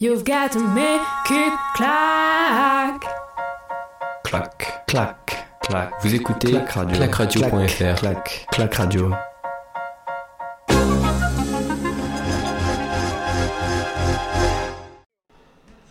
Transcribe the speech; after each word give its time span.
You've 0.00 0.22
got 0.22 0.52
to 0.52 0.60
make 0.60 1.00
it 1.28 1.52
clack. 1.74 3.02
Clac, 4.22 4.86
clac, 4.86 5.48
clac. 5.60 5.90
Vous 6.02 6.14
écoutez 6.14 6.52
clacradio.fr. 6.52 7.96
Clac, 7.96 8.46
clac 8.52 8.74
radio. 8.76 9.10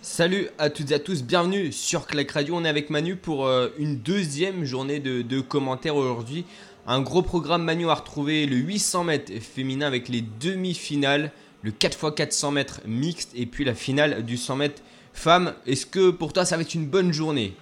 Salut 0.02 0.48
à 0.58 0.70
toutes 0.70 0.92
et 0.92 0.94
à 0.94 1.00
tous, 1.00 1.24
bienvenue 1.24 1.74
sur 1.74 2.08
Clac 2.08 2.32
Radio. 2.32 2.56
On 2.56 2.64
est 2.64 2.70
avec 2.70 2.90
Manu 2.90 3.18
pour 3.18 3.46
euh, 3.46 3.68
une 3.78 3.98
deuxième 3.98 4.64
journée 4.64 5.02
de, 5.02 5.22
de 5.22 5.42
commentaires 5.42 5.98
aujourd'hui. 5.98 6.46
Un 6.86 7.02
gros 7.02 7.24
programme 7.24 7.66
Manu 7.66 7.90
a 7.90 7.96
retrouvé 7.96 8.46
le 8.46 8.56
800 8.56 9.04
mètres 9.04 9.34
féminin 9.42 9.86
avec 9.86 10.08
les 10.08 10.22
demi-finales 10.22 11.34
le 11.64 11.72
4x400 11.72 12.52
mètres 12.52 12.82
mixte 12.86 13.32
et 13.36 13.46
puis 13.46 13.66
la 13.66 13.76
finale 13.76 14.24
du 14.24 14.38
100 14.38 14.56
mètres 14.56 14.82
femme. 15.14 15.56
Est-ce 15.66 15.86
que 15.86 16.12
pour 16.12 16.34
toi 16.34 16.46
ça 16.46 16.56
va 16.56 16.62
être 16.62 16.76
une 16.76 16.86
bonne 16.86 17.12
journée? 17.12 17.54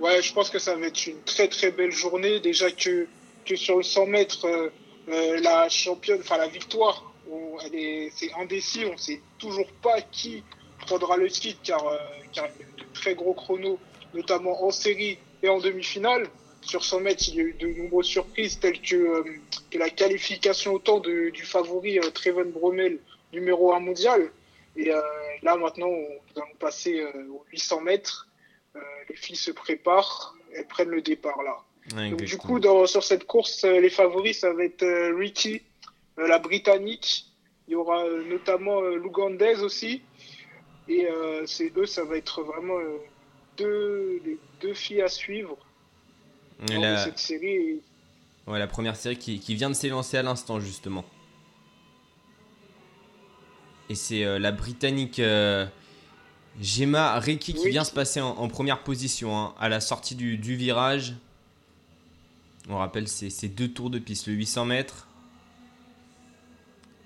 Ouais, 0.00 0.20
je 0.20 0.32
pense 0.32 0.50
que 0.50 0.58
ça 0.58 0.74
va 0.74 0.86
être 0.86 1.06
une 1.06 1.20
très 1.22 1.48
très 1.48 1.70
belle 1.70 1.92
journée. 1.92 2.40
Déjà 2.40 2.70
que, 2.70 3.06
que 3.44 3.56
sur 3.56 3.76
le 3.78 3.82
100 3.82 4.06
mètres, 4.06 4.46
euh, 4.46 4.68
euh, 5.08 5.40
la 5.40 5.68
championne, 5.68 6.20
enfin 6.20 6.36
la 6.36 6.48
victoire, 6.48 7.12
c'est 8.14 8.32
indécis. 8.38 8.84
On 8.86 8.92
ne 8.92 8.98
sait 8.98 9.20
toujours 9.38 9.70
pas 9.82 10.00
qui 10.02 10.42
prendra 10.86 11.16
le 11.16 11.28
titre 11.30 11.60
car, 11.62 11.86
euh, 11.86 11.96
car 12.32 12.46
il 12.46 12.60
y 12.60 12.64
a 12.64 12.84
de 12.84 12.92
très 12.92 13.14
gros 13.14 13.34
chronos, 13.34 13.78
notamment 14.14 14.64
en 14.64 14.70
série 14.70 15.18
et 15.42 15.48
en 15.48 15.58
demi-finale. 15.58 16.28
Sur 16.66 16.84
100 16.84 17.00
mètres, 17.00 17.24
il 17.28 17.34
y 17.34 17.40
a 17.40 17.44
eu 17.44 17.52
de 17.52 17.68
nombreuses 17.68 18.06
surprises 18.06 18.58
telles 18.58 18.80
que, 18.80 18.96
euh, 18.96 19.24
que 19.70 19.78
la 19.78 19.90
qualification 19.90 20.74
au 20.74 20.78
temps 20.78 21.00
de, 21.00 21.30
du 21.30 21.44
favori 21.44 21.98
euh, 21.98 22.10
Treven 22.10 22.50
Bromel, 22.50 22.98
numéro 23.32 23.72
1 23.72 23.80
mondial. 23.80 24.30
Et 24.76 24.92
euh, 24.92 25.00
là, 25.42 25.56
maintenant, 25.56 25.88
on, 25.88 26.00
nous 26.00 26.42
allons 26.42 26.56
passer 26.58 27.04
aux 27.30 27.44
800 27.52 27.80
mètres. 27.82 28.28
Les 29.08 29.16
filles 29.16 29.36
se 29.36 29.50
préparent, 29.52 30.34
elles 30.52 30.66
prennent 30.66 30.90
le 30.90 31.00
départ 31.00 31.42
là. 31.42 31.56
Ouais, 31.96 32.10
Donc, 32.10 32.22
du 32.22 32.36
coup, 32.36 32.58
dans, 32.58 32.86
sur 32.86 33.02
cette 33.02 33.24
course, 33.24 33.64
les 33.64 33.88
favoris, 33.88 34.40
ça 34.40 34.52
va 34.52 34.64
être 34.64 34.84
Ricky, 35.16 35.62
la 36.18 36.38
Britannique. 36.38 37.26
Il 37.68 37.72
y 37.72 37.74
aura 37.74 38.04
notamment 38.28 38.80
l'Ougandaise 38.82 39.62
aussi. 39.62 40.02
Et 40.88 41.06
euh, 41.06 41.44
c'est 41.46 41.76
eux, 41.76 41.86
ça 41.86 42.04
va 42.04 42.16
être 42.16 42.42
vraiment 42.42 42.78
euh, 42.78 42.98
deux, 43.56 44.20
les 44.24 44.38
deux 44.60 44.74
filles 44.74 45.02
à 45.02 45.08
suivre 45.08 45.56
la, 46.70 47.04
cette 47.04 47.18
série. 47.18 47.46
Et 47.46 47.82
ouais, 48.46 48.58
la 48.58 48.66
première 48.66 48.96
série 48.96 49.16
qui, 49.16 49.38
qui 49.40 49.54
vient 49.54 49.68
de 49.70 49.74
s'élancer 49.74 50.16
à 50.16 50.22
l'instant 50.22 50.60
justement. 50.60 51.04
Et 53.88 53.94
c'est 53.94 54.24
euh, 54.24 54.38
la 54.38 54.50
Britannique 54.52 55.18
euh, 55.20 55.66
Gemma 56.60 57.18
Reiki 57.20 57.54
qui 57.54 57.64
Oui. 57.64 57.70
vient 57.70 57.84
se 57.84 57.92
passer 57.92 58.20
en, 58.20 58.30
en 58.30 58.48
première 58.48 58.82
position 58.82 59.36
hein, 59.38 59.54
à 59.60 59.68
la 59.68 59.80
sortie 59.80 60.14
du, 60.16 60.38
du 60.38 60.56
virage. 60.56 61.14
On 62.68 62.78
rappelle, 62.78 63.06
c'est 63.06 63.48
deux 63.48 63.68
tours 63.68 63.90
de 63.90 64.00
piste, 64.00 64.26
le 64.26 64.32
800 64.32 64.64
mètres. 64.64 65.06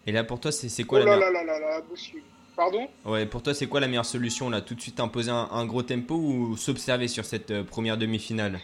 Et 0.06 0.12
là, 0.12 0.24
pour 0.24 0.40
toi, 0.40 0.50
c'est 0.52 0.84
quoi 0.84 1.00
oh 1.02 1.04
la 1.04 1.16
meilleure... 1.16 1.32
là 1.32 1.44
là 1.44 1.58
là 1.58 1.60
là, 1.60 1.80
Boussu. 1.82 2.22
Pardon? 2.56 2.88
Ouais, 3.04 3.26
pour 3.26 3.42
toi, 3.42 3.52
c'est 3.52 3.66
quoi 3.66 3.80
la 3.80 3.86
meilleure 3.86 4.06
solution 4.06 4.48
là? 4.48 4.62
Tout 4.62 4.74
de 4.74 4.80
suite 4.80 5.00
imposer 5.00 5.30
un, 5.30 5.48
un 5.52 5.66
gros 5.66 5.82
tempo 5.82 6.14
ou 6.14 6.56
s'observer 6.56 7.08
sur 7.08 7.26
cette 7.26 7.50
euh, 7.50 7.62
première 7.62 7.98
demi-finale? 7.98 8.58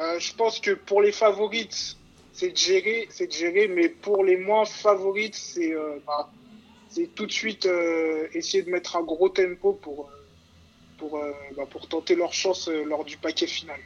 Euh, 0.00 0.18
Je 0.18 0.34
pense 0.34 0.58
que 0.60 0.72
pour 0.72 1.02
les 1.02 1.12
favorites, 1.12 1.96
c'est 2.32 2.50
de 2.50 2.56
gérer, 2.56 3.06
c'est 3.10 3.26
de 3.26 3.74
mais 3.74 3.88
pour 3.88 4.24
les 4.24 4.36
moins 4.36 4.64
favorites, 4.64 5.34
c'est 5.34 5.74
euh, 5.74 5.98
bah, 6.06 6.30
tout 7.14 7.26
de 7.26 7.32
suite 7.32 7.66
euh, 7.66 8.26
essayer 8.32 8.62
de 8.62 8.70
mettre 8.70 8.96
un 8.96 9.02
gros 9.02 9.28
tempo 9.28 9.78
pour, 9.82 10.10
bah, 11.56 11.64
pour 11.70 11.86
tenter 11.88 12.14
leur 12.14 12.32
chance 12.32 12.68
lors 12.86 13.04
du 13.04 13.16
paquet 13.16 13.46
final. 13.46 13.78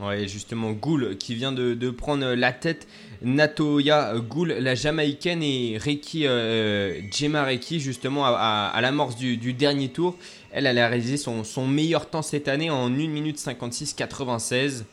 Ouais, 0.00 0.26
justement, 0.28 0.70
Gould 0.72 1.18
qui 1.18 1.34
vient 1.34 1.52
de, 1.52 1.90
prendre 1.90 2.34
la 2.34 2.52
tête. 2.52 2.86
Natoya 3.22 4.14
Gould, 4.18 4.50
la 4.50 4.74
Jamaïcaine, 4.74 5.42
et 5.42 5.76
Reiki, 5.78 6.26
euh, 6.26 7.00
Gemma 7.12 7.42
Reiki, 7.44 7.80
justement, 7.80 8.24
à, 8.24 8.30
à- 8.30 8.68
à 8.68 8.80
l'amorce 8.80 9.16
du, 9.16 9.52
dernier 9.52 9.88
tour. 9.90 10.16
Elle, 10.52 10.66
elle 10.66 10.78
a 10.78 10.88
réalisé 10.88 11.16
son, 11.16 11.44
son 11.44 11.66
meilleur 11.66 12.08
temps 12.08 12.22
cette 12.22 12.48
année 12.48 12.70
en 12.70 12.86
1 12.86 12.88
minute 13.08 13.38
56 13.38 13.94
96. 13.94 14.84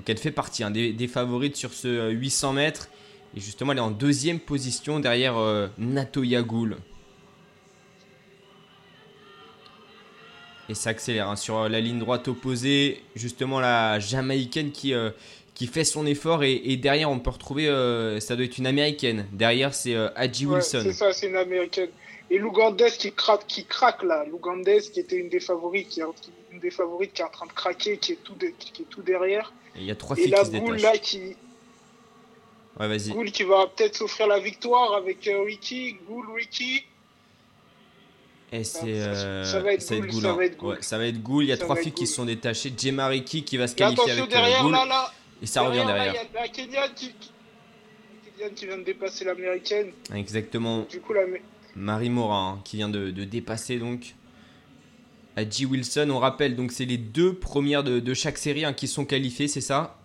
Donc 0.00 0.08
elle 0.08 0.16
fait 0.16 0.30
partie 0.30 0.64
des, 0.72 1.08
favorites 1.08 1.56
sur 1.56 1.74
ce 1.74 1.86
euh, 1.86 2.08
800 2.08 2.54
mètres. 2.54 2.88
Et 3.36 3.40
justement, 3.40 3.72
elle 3.72 3.78
est 3.78 3.82
en 3.82 3.90
deuxième 3.90 4.40
position 4.40 4.98
derrière 4.98 5.36
euh, 5.36 5.68
Natoya 5.76 6.40
Gould. 6.40 6.78
Et 10.70 10.74
ça 10.74 10.90
accélère 10.90 11.28
hein, 11.28 11.36
sur 11.36 11.58
euh, 11.58 11.68
la 11.68 11.80
ligne 11.82 11.98
droite 11.98 12.28
opposée. 12.28 13.02
Justement, 13.14 13.60
la 13.60 13.98
Jamaïcaine 13.98 14.70
qui, 14.70 14.94
euh, 14.94 15.10
qui 15.60 15.66
fait 15.66 15.84
son 15.84 16.06
effort. 16.06 16.42
Et, 16.42 16.54
et 16.54 16.78
derrière, 16.78 17.10
on 17.10 17.18
peut 17.18 17.28
retrouver, 17.28 17.68
euh, 17.68 18.18
ça 18.18 18.34
doit 18.34 18.46
être 18.46 18.56
une 18.56 18.66
Américaine. 18.66 19.26
Derrière, 19.30 19.74
c'est 19.74 19.94
euh, 19.94 20.08
Hadji 20.16 20.46
Ouais, 20.46 20.54
Wilson. 20.54 20.80
c'est 20.82 20.92
ça, 20.94 21.12
c'est 21.12 21.26
une 21.28 21.36
américaine. 21.36 21.90
Et 22.30 22.38
l'Ougandaise 22.38 22.96
qui 22.96 23.12
craque, 23.12 23.46
qui 23.46 23.66
craque 23.66 24.02
là, 24.02 24.24
l'Ougandaise 24.24 24.88
qui 24.88 25.00
était 25.00 25.16
une 25.16 25.28
des 25.28 25.38
favorites, 25.40 25.90
qui 25.90 26.00
est, 26.00 26.04
une 26.50 26.60
des 26.60 26.70
favorites 26.70 27.12
qui 27.12 27.20
est 27.20 27.24
en 27.26 27.28
train 27.28 27.44
de 27.44 27.52
craquer, 27.52 27.98
qui 27.98 28.12
est 28.12 28.18
tout, 28.24 28.34
de- 28.36 28.54
qui 28.58 28.80
est 28.80 28.86
tout 28.88 29.02
derrière. 29.02 29.52
Et 29.76 29.80
il 29.80 29.84
y 29.84 29.90
a 29.90 29.94
trois 29.96 30.16
Et 30.16 30.22
filles 30.22 30.30
la 30.30 30.38
qui 30.38 30.46
se 30.46 30.50
détachent. 30.52 30.82
là 30.82 30.96
qui, 30.96 31.20
Ouais, 32.78 32.88
vas-y. 32.88 33.30
Qui 33.32 33.42
va 33.42 33.66
peut-être 33.66 33.96
s'offrir 33.96 34.28
la 34.28 34.38
victoire 34.38 34.94
avec 34.94 35.28
euh, 35.28 35.42
Ricky, 35.42 35.96
Gould, 36.08 36.24
Ricky. 36.34 36.84
Et 38.52 38.64
Ça- 38.64 38.80
c'est. 38.80 38.98
ça- 38.98 39.06
euh, 39.08 39.44
ça 39.44 39.60
va 39.60 39.74
être 39.74 39.82
ça 39.82 39.94
hein. 39.94 40.00
va 40.00 40.44
être 40.46 40.56
Gould. 40.56 40.70
Ouais, 40.70 40.76
ça 40.80 40.96
va 40.96 41.04
être 41.06 41.22
Gould. 41.22 41.44
Il 41.44 41.48
y 41.48 41.52
a 41.52 41.56
Ça 41.56 41.64
trois 41.64 41.76
filles 41.76 41.92
qui 41.92 42.06
se 42.06 42.14
sont 42.14 42.24
détachées. 42.24 42.72
Gemma 42.76 43.08
Reiki 43.08 43.44
qui 43.44 43.58
va 43.58 43.68
se 43.68 43.74
qualifier 43.74 44.10
avec 44.12 44.30
derrière, 44.30 44.62
Gould. 44.62 44.72
là, 44.72 44.86
là. 44.86 45.12
Et 45.42 45.46
ça 45.46 45.62
revient 45.62 45.78
là, 45.78 45.86
derrière. 45.86 46.14
Il 46.14 46.34
y 46.34 46.38
a 46.38 46.40
la 46.42 46.48
Kenyane 46.48 46.94
qui, 46.94 48.66
vient 48.66 48.78
de 48.78 48.84
dépasser 48.84 49.24
l'américaine. 49.24 49.92
Exactement. 50.14 50.86
Du 50.90 51.00
coup, 51.00 51.12
la, 51.12 51.22
Marie 51.76 52.10
Morin 52.10 52.54
hein, 52.54 52.60
qui 52.64 52.76
vient 52.76 52.88
de, 52.88 53.10
de 53.10 53.24
dépasser 53.24 53.78
donc 53.78 54.14
Hadji 55.36 55.66
Wilson. 55.66 56.08
On 56.10 56.18
rappelle 56.18 56.56
donc 56.56 56.72
c'est 56.72 56.84
les 56.84 56.98
deux 56.98 57.34
premières 57.34 57.84
de, 57.84 58.00
de 58.00 58.14
chaque 58.14 58.38
série 58.38 58.64
hein, 58.64 58.72
qui 58.72 58.88
sont 58.88 59.04
qualifiées, 59.04 59.48
c'est 59.48 59.60
ça? 59.60 59.96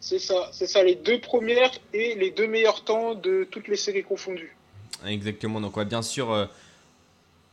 C'est 0.00 0.18
ça, 0.18 0.50
c'est 0.52 0.66
ça, 0.66 0.84
les 0.84 0.94
deux 0.94 1.20
premières 1.20 1.72
et 1.92 2.14
les 2.14 2.30
deux 2.30 2.46
meilleurs 2.46 2.84
temps 2.84 3.14
de 3.14 3.46
toutes 3.50 3.66
les 3.66 3.76
séries 3.76 4.04
confondues. 4.04 4.54
Exactement. 5.04 5.60
Donc 5.60 5.76
on 5.76 5.80
va 5.80 5.84
bien 5.84 6.02
sûr 6.02 6.30
euh, 6.32 6.46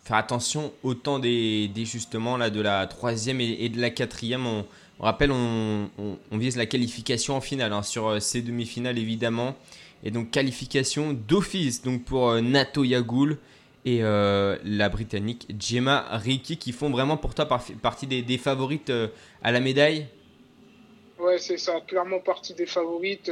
faire 0.03 0.17
attention 0.17 0.73
au 0.83 0.93
temps 0.93 1.19
des, 1.19 1.67
des 1.69 1.85
justement 1.85 2.37
là 2.37 2.49
de 2.49 2.61
la 2.61 2.85
troisième 2.85 3.41
et, 3.41 3.57
et 3.59 3.69
de 3.69 3.81
la 3.81 3.89
quatrième. 3.89 4.45
On, 4.45 4.65
on 4.99 5.05
rappelle 5.05 5.31
on, 5.31 5.89
vise 6.31 6.57
la 6.57 6.65
qualification 6.65 7.35
en 7.35 7.41
finale 7.41 7.73
hein, 7.73 7.83
sur 7.83 8.07
euh, 8.07 8.19
ces 8.19 8.41
demi-finales 8.41 8.97
évidemment. 8.97 9.55
Et 10.03 10.11
donc 10.11 10.31
qualification 10.31 11.13
d'office 11.13 11.81
donc 11.81 12.03
pour 12.03 12.29
euh, 12.29 12.41
Nato 12.41 12.83
Yagoul 12.83 13.37
et 13.85 14.03
euh, 14.03 14.57
la 14.63 14.89
britannique 14.89 15.47
Gemma 15.59 16.05
Ricky 16.11 16.57
qui 16.57 16.71
font 16.71 16.89
vraiment 16.89 17.17
pour 17.17 17.33
toi 17.33 17.45
par- 17.45 17.65
partie 17.81 18.07
des, 18.07 18.37
favorites 18.37 18.89
euh, 18.89 19.07
à 19.41 19.51
la 19.51 19.59
médaille? 19.59 20.07
Ouais, 21.19 21.37
c'est 21.37 21.57
ça, 21.57 21.79
clairement 21.81 22.19
partie 22.19 22.53
des 22.53 22.65
favorites. 22.65 23.31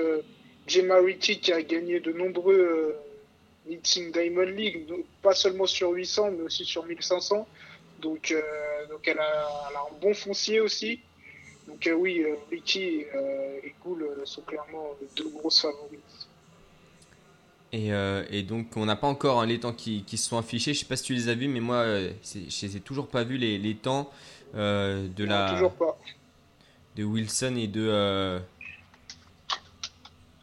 Gemma 0.68 0.96
Ricky 0.96 1.40
qui 1.40 1.52
a 1.52 1.62
gagné 1.62 2.00
de 2.00 2.12
nombreux 2.12 2.96
meetings 3.68 4.12
Diamond 4.12 4.44
League, 4.44 4.88
pas 5.22 5.36
seulement 5.36 5.66
sur 5.66 5.92
800 5.92 6.32
mais 6.32 6.44
aussi 6.44 6.66
sur 6.66 6.86
1500. 6.86 7.48
Donc, 8.02 8.34
donc 8.90 9.08
elle 9.08 9.20
a 9.20 9.48
un 9.70 10.00
bon 10.02 10.14
foncier 10.14 10.60
aussi. 10.62 11.00
Donc 11.72 11.88
euh, 11.88 11.94
oui, 11.94 12.22
euh, 12.22 12.36
Ricky 12.52 13.06
euh, 13.16 13.60
et 13.64 13.74
Gould 13.84 14.02
euh, 14.02 14.26
sont 14.26 14.42
clairement 14.42 14.90
deux 15.16 15.30
grosses 15.30 15.62
favorites. 15.62 16.28
Et, 17.72 17.94
euh, 17.94 18.26
et 18.30 18.44
donc, 18.44 18.76
on 18.76 18.86
n'a 18.86 18.98
pas 18.98 19.08
encore 19.08 19.40
hein, 19.40 19.46
les 19.46 19.62
temps 19.62 19.72
qui, 19.72 20.04
qui 20.04 20.18
se 20.18 20.28
sont 20.28 20.38
affichés. 20.38 20.74
Je 20.74 20.80
sais 20.80 20.86
pas 20.86 20.98
si 20.98 21.04
tu 21.04 21.14
les 21.14 21.30
as 21.30 21.36
vus, 21.36 21.48
mais 21.48 21.62
moi, 21.62 21.78
euh, 21.78 22.12
je 22.34 22.66
les 22.66 22.76
ai 22.78 22.82
toujours 22.82 23.08
pas 23.08 23.24
vus, 23.24 23.38
les, 23.38 23.58
les 23.58 23.76
temps 23.76 24.12
euh, 24.56 25.08
de, 25.16 25.26
Non, 25.26 25.30
la, 25.34 25.54
Toujours 25.54 25.72
pas. 25.72 25.98
de 26.98 27.06
Wilson 27.06 27.56
et 27.58 27.68
de. 27.68 27.88
euh, 27.90 28.40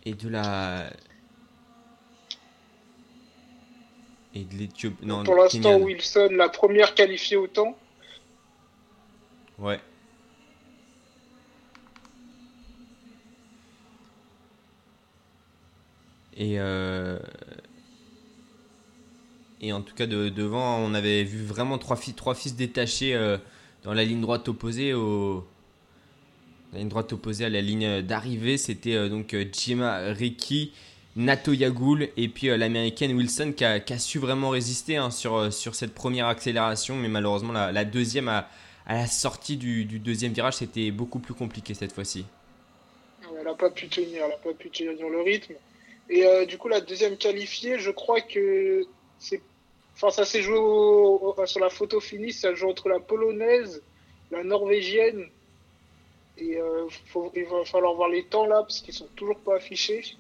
et 0.07 0.15
de 0.15 0.29
la. 0.31 0.91
Et 4.35 4.45
de 4.45 4.55
l'Éthiopie. 4.55 5.07
Pour 5.07 5.35
l'instant. 5.37 5.77
Wilson, 5.77 6.29
la 6.33 6.49
première 6.49 6.95
qualifiée 6.95 7.37
au 7.37 7.47
temps. 7.49 7.77
Ouais. 9.59 9.79
Et, 16.39 16.55
euh, 16.61 17.19
et 19.61 19.73
en 19.73 19.83
tout 19.83 19.95
cas, 19.95 20.07
de, 20.07 20.29
devant, 20.29 20.79
on 20.79 20.95
avait 20.95 21.25
vu 21.25 21.43
vraiment 21.45 21.79
trois, 21.79 21.97
filles, 21.97 22.15
trois 22.15 22.37
fils 22.37 22.55
détachés 22.55 23.15
euh, 23.15 23.37
dans 23.83 23.93
la 23.93 24.05
ligne 24.05 24.21
droite 24.21 24.49
opposée 24.49 24.95
au. 24.95 25.47
Droite 26.75 27.15
opposée 27.15 27.47
à 27.47 27.49
la 27.49 27.63
ligne 27.63 28.03
d'arrivée, 28.03 28.59
c'était 28.59 28.95
euh, 28.95 29.09
donc 29.09 29.35
Gemma 29.55 30.13
Ricky, 30.13 30.73
Nato 31.17 31.55
Yagoul 31.55 32.11
et 32.19 32.29
puis 32.29 32.49
l'américaine 32.49 33.17
Wilson 33.17 33.55
qui 33.57 33.65
a, 33.65 33.99
su 33.99 34.19
vraiment 34.19 34.51
résister 34.51 34.97
hein, 34.99 35.11
sur, 35.11 35.51
sur 35.51 35.75
cette 35.75 35.95
première 35.95 36.27
accélération, 36.27 36.95
mais 36.95 37.09
malheureusement 37.09 37.55
la, 37.55 37.85
deuxième 37.87 38.29
à, 38.29 38.51
la 38.87 39.07
sortie 39.07 39.57
du, 39.57 39.87
deuxième 39.87 40.35
virage 40.35 40.57
c'était 40.57 40.91
beaucoup 40.91 41.21
plus 41.21 41.33
compliqué 41.33 41.73
cette 41.73 41.93
fois-ci. 41.93 42.27
Elle 43.39 43.45
n'a 43.45 43.55
pas 43.55 43.71
pu 43.71 43.89
tenir, 43.89 44.25
elle 44.25 44.29
n'a 44.29 44.37
pas 44.37 44.53
pu 44.53 44.69
tenir 44.69 44.93
le 44.93 45.23
rythme. 45.23 45.55
Et 46.11 46.47
du 46.47 46.57
coup 46.57 46.69
la 46.69 46.81
deuxième 46.81 47.17
qualifiée, 47.17 47.79
je 47.79 47.91
crois 47.91 48.21
que 48.21 48.87
c'est 49.19 49.43
Enfin, 50.01 50.13
ça 50.13 50.25
s'est 50.25 50.43
joué 50.43 50.57
sur 51.47 51.59
la 51.59 51.71
photo 51.71 51.99
finie, 51.99 52.33
ça 52.33 52.55
joue 52.55 52.71
entre 52.71 52.89
la 52.89 53.01
polonaise, 53.01 53.83
la 54.31 54.45
norvégienne. 54.45 55.27
Et 56.37 56.57
euh, 56.57 56.87
il 57.35 57.45
va 57.47 57.65
falloir 57.65 57.95
voir 57.95 58.09
les 58.09 58.23
temps 58.23 58.47
là, 58.47 58.63
parce 58.63 58.81
qu'ils 58.81 58.95
sont 58.95 59.09
toujours 59.17 59.41
pas 59.41 59.57
affichés. 59.57 60.17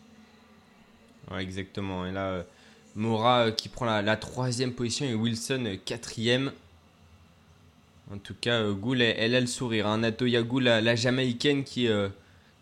Exactement. 1.39 2.07
Et 2.07 2.11
là, 2.11 2.31
euh, 2.31 2.43
Mora 2.97 3.47
euh, 3.47 3.51
qui 3.53 3.69
prend 3.69 3.85
la, 3.85 4.17
troisième 4.17 4.73
position 4.73 5.07
et 5.07 5.15
Wilson 5.15 5.79
quatrième. 5.85 6.53
En 8.13 8.19
tout 8.19 8.35
cas, 8.35 8.69
Goul, 8.73 9.01
elle, 9.01 9.37
a 9.37 9.41
le 9.41 9.47
sourire. 9.47 9.87
Hein. 9.87 9.99
Natoya 9.99 10.43
la, 10.61 10.97
Jamaïcaine, 10.97 11.63
qui, 11.63 11.89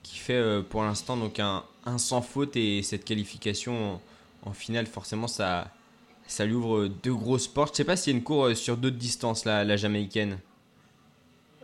qui 0.02 0.18
fait 0.18 0.62
pour 0.68 0.82
l'instant 0.82 1.16
donc 1.16 1.38
un, 1.38 1.64
un, 1.86 1.98
sans 1.98 2.22
faute. 2.22 2.56
Et 2.56 2.82
cette 2.82 3.04
qualification 3.04 4.00
en 4.42 4.52
finale, 4.52 4.86
forcément, 4.86 5.28
ça, 5.28 5.70
ça 6.26 6.44
lui 6.44 6.54
ouvre 6.54 6.88
deux 6.88 7.14
grosses 7.14 7.48
portes. 7.48 7.74
Je 7.74 7.78
sais 7.78 7.84
pas 7.84 7.96
s'il 7.96 8.12
y 8.12 8.16
a 8.16 8.18
une 8.18 8.24
cour 8.24 8.46
euh, 8.46 8.54
sur 8.54 8.76
d'autres 8.76 8.96
distances, 8.96 9.44
la, 9.44 9.64
la 9.64 9.76
jamaïcaine. 9.76 10.38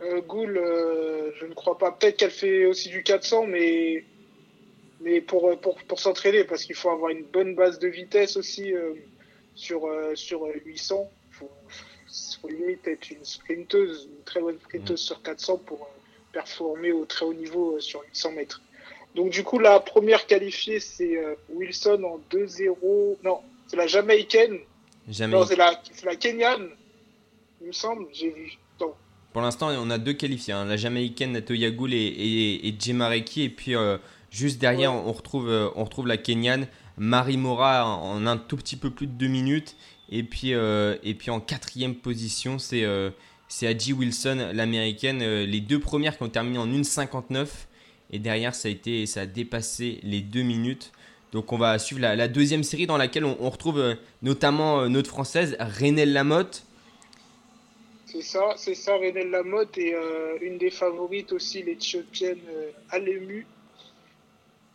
Euh, 0.03 0.21
Goul, 0.21 0.57
euh, 0.57 1.31
je 1.39 1.45
ne 1.45 1.53
crois 1.53 1.77
pas. 1.77 1.91
Peut-être 1.91 2.17
qu'elle 2.17 2.31
fait 2.31 2.65
aussi 2.65 2.89
du 2.89 3.03
400, 3.03 3.47
mais, 3.47 4.03
mais 5.01 5.21
pour, 5.21 5.49
euh, 5.49 5.55
pour, 5.55 5.77
pour 5.83 5.99
s'entraîner, 5.99 6.43
parce 6.43 6.65
qu'il 6.65 6.75
faut 6.75 6.89
avoir 6.89 7.11
une 7.11 7.23
bonne 7.23 7.55
base 7.55 7.79
de 7.79 7.87
vitesse 7.87 8.37
aussi 8.37 8.73
sur, 9.55 9.89
sur 10.15 10.45
800. 10.65 11.09
Il 11.29 11.35
faut, 11.35 11.51
faut, 12.41 12.49
limite 12.49 12.87
être 12.87 13.11
une 13.11 13.23
sprinteuse, 13.23 14.09
une 14.11 14.23
très 14.23 14.41
bonne 14.41 14.59
sprinteuse 14.59 14.99
sur 14.99 15.21
400 15.21 15.59
pour 15.59 15.89
performer 16.31 16.91
au 16.91 17.05
très 17.05 17.25
haut 17.25 17.33
niveau 17.33 17.79
sur 17.79 18.01
800 18.01 18.31
mètres. 18.33 18.61
Donc 19.15 19.29
du 19.29 19.43
coup, 19.43 19.59
la 19.59 19.79
première 19.79 20.25
qualifiée, 20.25 20.79
c'est 20.79 21.17
Wilson 21.49 22.01
en 22.03 22.19
2-0. 22.35 23.17
Non, 23.23 23.39
c'est 23.67 23.77
la 23.77 23.87
Jamaïcaine. 23.87 24.59
Non, 25.27 25.45
c'est 25.45 25.55
la, 25.55 25.81
la 26.03 26.15
Kenyane, 26.15 26.69
il 27.61 27.67
me 27.67 27.71
semble, 27.73 28.07
j'ai 28.13 28.29
vu. 28.29 28.57
Pour 29.33 29.41
l'instant, 29.41 29.69
on 29.69 29.89
a 29.89 29.97
deux 29.97 30.13
qualifiés, 30.13 30.53
hein. 30.53 30.65
la 30.65 30.77
Jamaïcaine 30.77 31.31
Natoya 31.31 31.71
Goul 31.71 31.93
et, 31.93 31.97
et, 31.97 32.67
et 32.67 32.75
Jemareki. 32.79 33.41
Et 33.41 33.49
puis, 33.49 33.75
euh, 33.75 33.97
juste 34.29 34.61
derrière, 34.61 34.93
on, 34.93 35.11
retrouve, 35.11 35.49
euh, 35.49 35.69
on 35.75 35.83
retrouve 35.83 36.05
la 36.05 36.17
Kenyane, 36.17 36.67
Marie 36.97 37.37
Mora 37.37 37.87
en, 37.87 38.27
un 38.27 38.37
tout 38.37 38.57
petit 38.57 38.75
peu 38.75 38.91
plus 38.91 39.07
de 39.07 39.13
deux 39.13 39.27
minutes. 39.27 39.75
Et 40.11 40.21
puis, 40.21 40.53
euh, 40.53 40.97
et 41.01 41.15
puis 41.15 41.31
en 41.31 41.39
quatrième 41.39 41.95
position, 41.95 42.59
c'est 42.59 42.85
c'est 43.47 43.67
Adji 43.67 43.93
Wilson, 43.93 44.51
l'américaine. 44.53 45.19
les 45.23 45.61
deux 45.61 45.79
premières 45.79 46.17
qui 46.17 46.23
ont 46.23 46.29
terminé 46.29 46.59
en 46.59 46.67
1,59. 46.67 47.47
Et 48.13 48.19
derrière, 48.19 48.53
ça 48.53 48.67
a, 48.67 48.71
été, 48.71 49.07
ça 49.07 49.21
a 49.21 49.25
dépassé 49.25 49.99
les 50.03 50.21
deux 50.21 50.43
minutes. 50.43 50.91
Donc 51.31 51.51
on 51.51 51.57
va 51.57 51.79
suivre 51.79 51.99
la, 51.99 52.27
deuxième 52.27 52.61
série 52.61 52.85
dans 52.85 52.95
laquelle 52.95 53.25
on, 53.25 53.49
retrouve 53.49 53.79
euh, 53.79 53.95
notamment 54.21 54.81
euh, 54.81 54.87
notre 54.87 55.09
française 55.09 55.57
Renelle 55.59 56.13
Lamotte. 56.13 56.63
C'est 58.05 58.21
ça, 58.21 58.53
c'est 58.55 58.75
ça, 58.75 58.93
Renelle 58.93 59.31
Lamotte 59.31 59.75
et 59.79 59.95
euh, 59.95 60.37
une 60.41 60.59
des 60.59 60.69
favorites 60.69 61.31
aussi, 61.31 61.63
l'Éthiopienne 61.63 62.37
Alemu. 62.91 63.47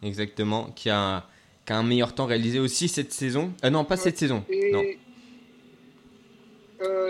Exactement, 0.03 0.73
qui 0.75 0.91
a, 0.91 1.25
un 1.69 1.83
meilleur 1.85 2.17
temps 2.17 2.27
réalisé 2.27 2.59
aussi 2.59 2.89
cette 2.89 3.13
saison. 3.13 3.53
Ah 3.63 3.71
non, 3.71 3.85
pas 3.85 3.97
cette 3.97 4.19
saison. 4.19 4.45
non. 4.73 4.83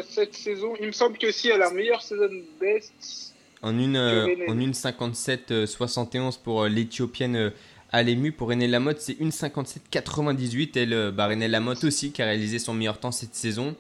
cette 0.03 0.35
saison, 0.35 0.75
il 0.79 0.89
me 0.89 0.93
semble 0.93 1.17
que 1.17 1.33
si 1.33 1.49
elle 1.49 1.63
a 1.63 1.71
meilleure 1.71 2.03
saison 2.03 2.29
best. 2.61 3.35
En 3.63 3.77
une, 3.79 3.97
en 3.97 4.61
une 4.61 4.73
57 4.73 5.67
71 5.67 6.37
pour 6.37 6.67
l'Éthiopienne 6.67 7.53
à 7.91 8.03
l'ému 8.03 8.33
pour 8.33 8.49
René 8.49 8.69
Lamotte, 8.69 9.01
c'est 9.01 9.15
1,57,98. 9.15 10.79
Elle, 10.79 10.93
euh, 10.93 11.11
bah, 11.11 11.27
René 11.27 11.49
Lamotte 11.49 11.85
aussi, 11.85 12.13
qui 12.13 12.23
a 12.23 12.27
réalisé 12.27 12.59
son 12.59 12.75
meilleur 12.75 12.99
temps 12.99 13.13
cette 13.13 13.35
saison. 13.35 13.75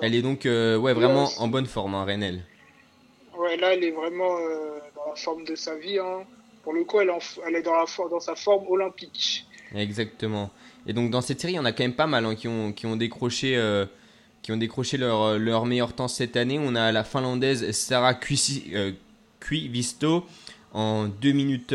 elle 0.00 0.14
est 0.14 0.22
donc 0.22 0.46
euh, 0.46 0.76
ouais, 0.76 0.92
vraiment 0.92 1.28
en 1.38 1.48
bonne 1.48 1.66
forme, 1.66 1.94
hein, 1.94 2.04
Renel. 2.04 2.42
Ouais, 3.36 3.56
là, 3.56 3.74
elle 3.74 3.84
est 3.84 3.92
vraiment 3.92 4.36
euh, 4.36 4.78
dans 4.96 5.10
la 5.10 5.16
forme 5.16 5.44
de 5.44 5.54
sa 5.54 5.76
vie. 5.76 5.98
Hein. 5.98 6.24
Pour 6.62 6.74
le 6.74 6.84
coup, 6.84 7.00
elle, 7.00 7.10
elle 7.46 7.56
est 7.56 7.62
dans, 7.62 7.74
la, 7.74 7.84
dans 8.10 8.20
sa 8.20 8.34
forme 8.34 8.66
olympique. 8.68 9.46
Exactement. 9.74 10.50
Et 10.86 10.92
donc, 10.92 11.10
dans 11.10 11.20
cette 11.20 11.40
série, 11.40 11.54
il 11.54 11.56
y 11.56 11.60
en 11.60 11.64
a 11.64 11.72
quand 11.72 11.84
même 11.84 11.94
pas 11.94 12.06
mal 12.06 12.26
hein, 12.26 12.34
qui, 12.34 12.48
ont, 12.48 12.72
qui 12.72 12.86
ont 12.86 12.96
décroché, 12.96 13.56
qui 14.42 14.52
ont 14.52 14.56
décroché 14.56 14.96
leur, 14.96 15.38
leur 15.38 15.66
meilleur 15.66 15.92
temps 15.92 16.08
cette 16.08 16.36
année. 16.36 16.58
On 16.60 16.74
a 16.74 16.92
la 16.92 17.04
finlandaise 17.04 17.70
Sarah 17.72 18.14
Cuivisto 19.40 20.24
en 20.72 21.08
2 21.08 21.32
minutes 21.32 21.74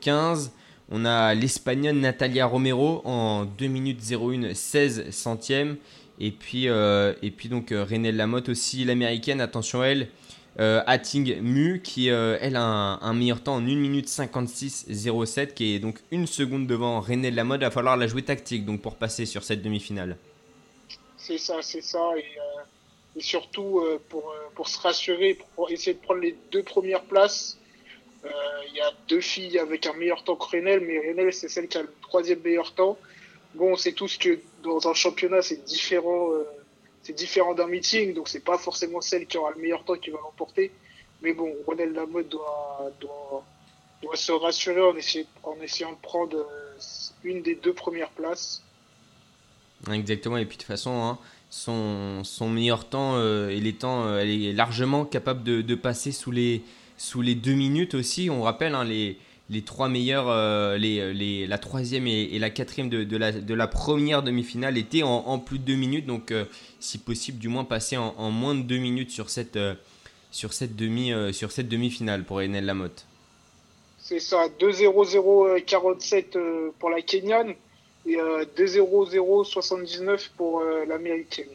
015. 0.00 0.46
Euh, 0.46 0.48
On 0.90 1.04
a 1.04 1.34
l'espagnole 1.34 1.96
Natalia 1.96 2.46
Romero 2.46 3.02
en 3.04 3.44
2 3.44 3.66
minutes 3.66 4.00
01 4.10 4.54
16 4.54 5.10
centièmes. 5.10 5.76
Et 6.20 6.32
puis, 6.32 6.68
euh, 6.68 7.14
et 7.22 7.30
puis 7.30 7.48
donc 7.48 7.70
euh, 7.70 7.84
Renelle 7.84 8.16
Lamotte 8.16 8.48
aussi, 8.48 8.84
l'américaine, 8.84 9.40
attention 9.40 9.84
elle, 9.84 10.08
euh, 10.58 10.82
Mu, 11.40 11.80
qui 11.82 12.08
elle 12.08 12.56
a 12.56 12.62
un, 13.00 13.14
meilleur 13.14 13.40
temps 13.40 13.54
en 13.54 13.62
1 13.62 13.76
minute 13.76 14.08
56 14.08 14.86
07, 15.24 15.54
qui 15.54 15.74
est 15.74 15.78
donc 15.78 16.00
une 16.10 16.26
seconde 16.26 16.66
devant 16.66 17.00
Renelle 17.00 17.36
Lamotte. 17.36 17.60
Il 17.60 17.64
va 17.64 17.70
falloir 17.70 17.96
la 17.96 18.08
jouer 18.08 18.22
tactique 18.22 18.64
donc 18.64 18.82
pour 18.82 18.96
passer 18.96 19.26
sur 19.26 19.44
cette 19.44 19.62
demi-finale. 19.62 20.16
C'est 21.18 21.38
ça, 21.38 21.60
c'est 21.62 21.82
ça. 21.82 22.12
Et, 22.16 23.20
surtout 23.20 23.82
pour, 24.08 24.32
pour 24.54 24.68
se 24.68 24.78
rassurer, 24.78 25.36
pour 25.56 25.68
essayer 25.72 25.94
de 25.94 25.98
prendre 25.98 26.20
les 26.20 26.36
deux 26.52 26.62
premières 26.62 27.02
places 27.02 27.58
euh, 28.24 28.28
il 28.68 28.74
y 28.76 28.80
a 28.80 28.92
deux 29.08 29.20
filles 29.20 29.58
avec 29.58 29.86
un 29.86 29.92
meilleur 29.92 30.24
temps 30.24 30.36
que 30.36 30.44
Renel, 30.44 30.80
mais 30.80 30.98
Renel, 30.98 31.32
c'est 31.32 31.48
celle 31.48 31.68
qui 31.68 31.78
a 31.78 31.82
le 31.82 31.92
troisième 32.02 32.40
meilleur 32.40 32.74
temps. 32.74 32.98
Bon, 33.54 33.76
c'est 33.76 33.92
tout 33.92 34.08
ce 34.08 34.18
que 34.18 34.40
dans 34.62 34.88
un 34.88 34.94
championnat, 34.94 35.42
c'est 35.42 35.64
différent, 35.64 36.32
euh, 36.32 36.44
c'est 37.02 37.12
différent 37.12 37.54
d'un 37.54 37.68
meeting, 37.68 38.14
donc 38.14 38.28
c'est 38.28 38.44
pas 38.44 38.58
forcément 38.58 39.00
celle 39.00 39.26
qui 39.26 39.38
aura 39.38 39.52
le 39.52 39.60
meilleur 39.60 39.84
temps 39.84 39.94
qui 39.94 40.10
va 40.10 40.18
l'emporter. 40.18 40.72
Mais 41.22 41.32
bon, 41.32 41.54
Renel 41.66 41.92
Lamotte 41.92 42.28
doit, 42.28 42.90
doit, 43.00 43.44
doit 44.02 44.16
se 44.16 44.32
rassurer 44.32 44.82
en, 44.82 44.94
en 45.44 45.60
essayant 45.60 45.92
de 45.92 45.98
prendre 46.02 46.36
euh, 46.36 46.76
une 47.22 47.42
des 47.42 47.54
deux 47.54 47.72
premières 47.72 48.10
places. 48.10 48.62
Exactement, 49.92 50.36
et 50.36 50.44
puis 50.44 50.56
de 50.56 50.62
toute 50.62 50.68
façon, 50.68 51.02
hein, 51.02 51.18
son, 51.50 52.22
son, 52.24 52.50
meilleur 52.50 52.88
temps 52.88 53.18
et 53.48 53.60
les 53.60 53.72
temps, 53.72 54.18
elle 54.18 54.30
est 54.30 54.52
largement 54.52 55.04
capable 55.04 55.42
de, 55.44 55.62
de 55.62 55.74
passer 55.74 56.12
sous 56.12 56.30
les, 56.30 56.62
sous 56.98 57.22
les 57.22 57.34
deux 57.34 57.54
minutes 57.54 57.94
aussi. 57.94 58.28
On 58.28 58.42
rappelle 58.42 58.74
hein, 58.74 58.84
les, 58.84 59.16
les 59.50 59.62
trois 59.62 59.88
meilleurs, 59.88 60.28
euh, 60.28 60.76
les, 60.76 61.14
les, 61.14 61.46
la 61.46 61.58
troisième 61.58 62.06
et, 62.06 62.38
la 62.38 62.50
quatrième 62.50 62.90
de, 62.90 63.16
la, 63.16 63.32
de 63.32 63.54
la 63.54 63.66
première 63.66 64.22
demi-finale 64.22 64.76
étaient 64.76 65.02
en, 65.02 65.38
plus 65.38 65.58
de 65.58 65.64
deux 65.64 65.76
minutes. 65.76 66.06
Donc, 66.06 66.30
euh, 66.30 66.44
si 66.80 66.98
possible, 66.98 67.38
du 67.38 67.48
moins 67.48 67.64
passer 67.64 67.96
en, 67.96 68.30
moins 68.30 68.54
de 68.54 68.62
deux 68.62 68.78
minutes 68.78 69.10
sur 69.10 69.30
cette, 69.30 69.56
euh, 69.56 69.74
sur 70.30 70.52
cette, 70.52 70.76
demi, 70.76 71.12
sur 71.32 71.52
cette 71.52 71.68
demi-finale 71.68 72.24
pour 72.24 72.38
Enel 72.38 72.66
Lamotte. 72.66 73.06
C'est 73.98 74.20
ça, 74.20 74.46
2-0-0-47 74.60 76.72
pour 76.78 76.90
la 76.90 77.00
Kenyane 77.02 77.54
et 78.06 78.16
2-0-0-79 78.56 80.28
pour 80.36 80.62
l'Américaine. 80.86 81.48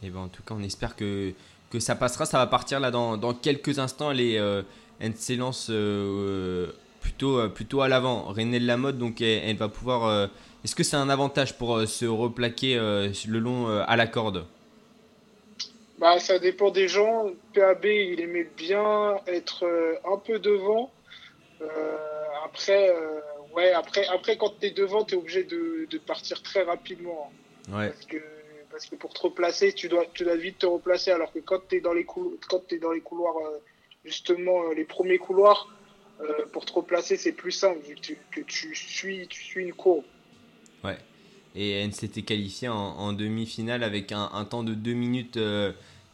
Et 0.00 0.06
eh 0.06 0.10
ben, 0.10 0.20
en 0.20 0.28
tout 0.28 0.42
cas, 0.42 0.54
on 0.56 0.62
espère 0.62 0.94
que 0.94 1.32
que 1.70 1.80
ça 1.80 1.94
passera. 1.94 2.26
Ça 2.26 2.38
va 2.38 2.46
partir 2.46 2.80
là 2.80 2.90
dans, 2.90 3.16
dans 3.16 3.34
quelques 3.34 3.78
instants. 3.78 4.10
Les 4.10 4.38
euh, 4.38 4.62
elle 5.00 5.14
s'élance 5.16 5.68
euh, 5.70 6.72
plutôt, 7.00 7.38
euh, 7.38 7.48
plutôt 7.48 7.82
à 7.82 7.88
l'avant. 7.88 8.24
René 8.24 8.58
Lamotte, 8.58 8.98
donc 8.98 9.20
elle, 9.20 9.56
va 9.56 9.68
pouvoir. 9.68 10.28
Est-ce 10.64 10.74
que 10.74 10.82
c'est 10.82 10.96
un 10.96 11.08
avantage 11.08 11.56
pour 11.56 11.80
se 11.86 12.04
replaquer 12.04 12.76
le 12.76 13.38
long 13.38 13.68
à 13.68 13.96
la 13.96 14.06
corde? 14.06 14.44
Bah, 15.98 16.18
Ça 16.18 16.38
dépend 16.38 16.70
des 16.70 16.88
gens. 16.88 17.26
PAB, 17.54 17.84
il 17.84 18.20
aimait 18.20 18.50
bien 18.56 19.16
être 19.26 19.64
un 20.04 20.18
peu 20.18 20.38
devant. 20.38 20.90
après, 22.44 22.92
ouais, 23.58 23.72
après, 23.72 24.06
après, 24.06 24.36
quand 24.36 24.54
tu 24.60 24.66
es 24.66 24.70
devant, 24.70 25.04
tu 25.04 25.14
es 25.14 25.18
obligé 25.18 25.44
de, 25.44 25.86
de, 25.90 25.98
partir 25.98 26.42
très 26.42 26.62
rapidement. 26.62 27.32
Ouais. 27.68 27.88
Parce 27.88 28.06
que 28.06 28.16
parce 28.70 28.86
que 28.86 28.96
pour 28.96 29.12
te 29.12 29.20
replacer, 29.22 29.72
tu 29.72 29.88
dois, 29.88 30.04
tu 30.14 30.24
dois 30.24 30.36
vite 30.36 30.58
te 30.58 30.66
replacer. 30.66 31.10
Alors 31.10 31.32
que 31.32 31.40
quand 31.40 31.60
tu 31.68 31.76
es 31.76 31.80
dans 31.80 31.92
les, 31.92 32.04
quand 32.04 32.72
es 32.72 32.78
dans 32.78 32.92
les 32.92 33.00
couloirs, 33.00 33.36
euh, 33.38 33.58
justement, 34.04 34.62
euh, 34.64 34.74
les 34.74 34.84
premiers 34.84 35.18
couloirs, 35.18 35.68
euh, 36.20 36.46
pour 36.52 36.64
te 36.64 36.72
replacer, 36.72 37.16
c'est 37.16 37.32
plus 37.32 37.50
simple, 37.50 37.80
vu 37.86 37.94
que 37.94 38.00
tu, 38.00 38.18
que 38.30 38.40
tu, 38.42 38.74
suis, 38.74 39.26
tu 39.26 39.42
suis 39.42 39.64
une 39.64 39.72
courbe. 39.72 40.04
Ouais. 40.84 40.98
Et 41.54 41.70
elle 41.70 41.92
s'était 41.92 42.22
qualifiée 42.22 42.68
en, 42.68 43.12
demi-finale 43.12 43.82
avec 43.82 44.12
un, 44.12 44.30
un, 44.32 44.44
temps 44.44 44.62
de 44.62 44.74
2 44.74 44.92
minutes 44.92 45.38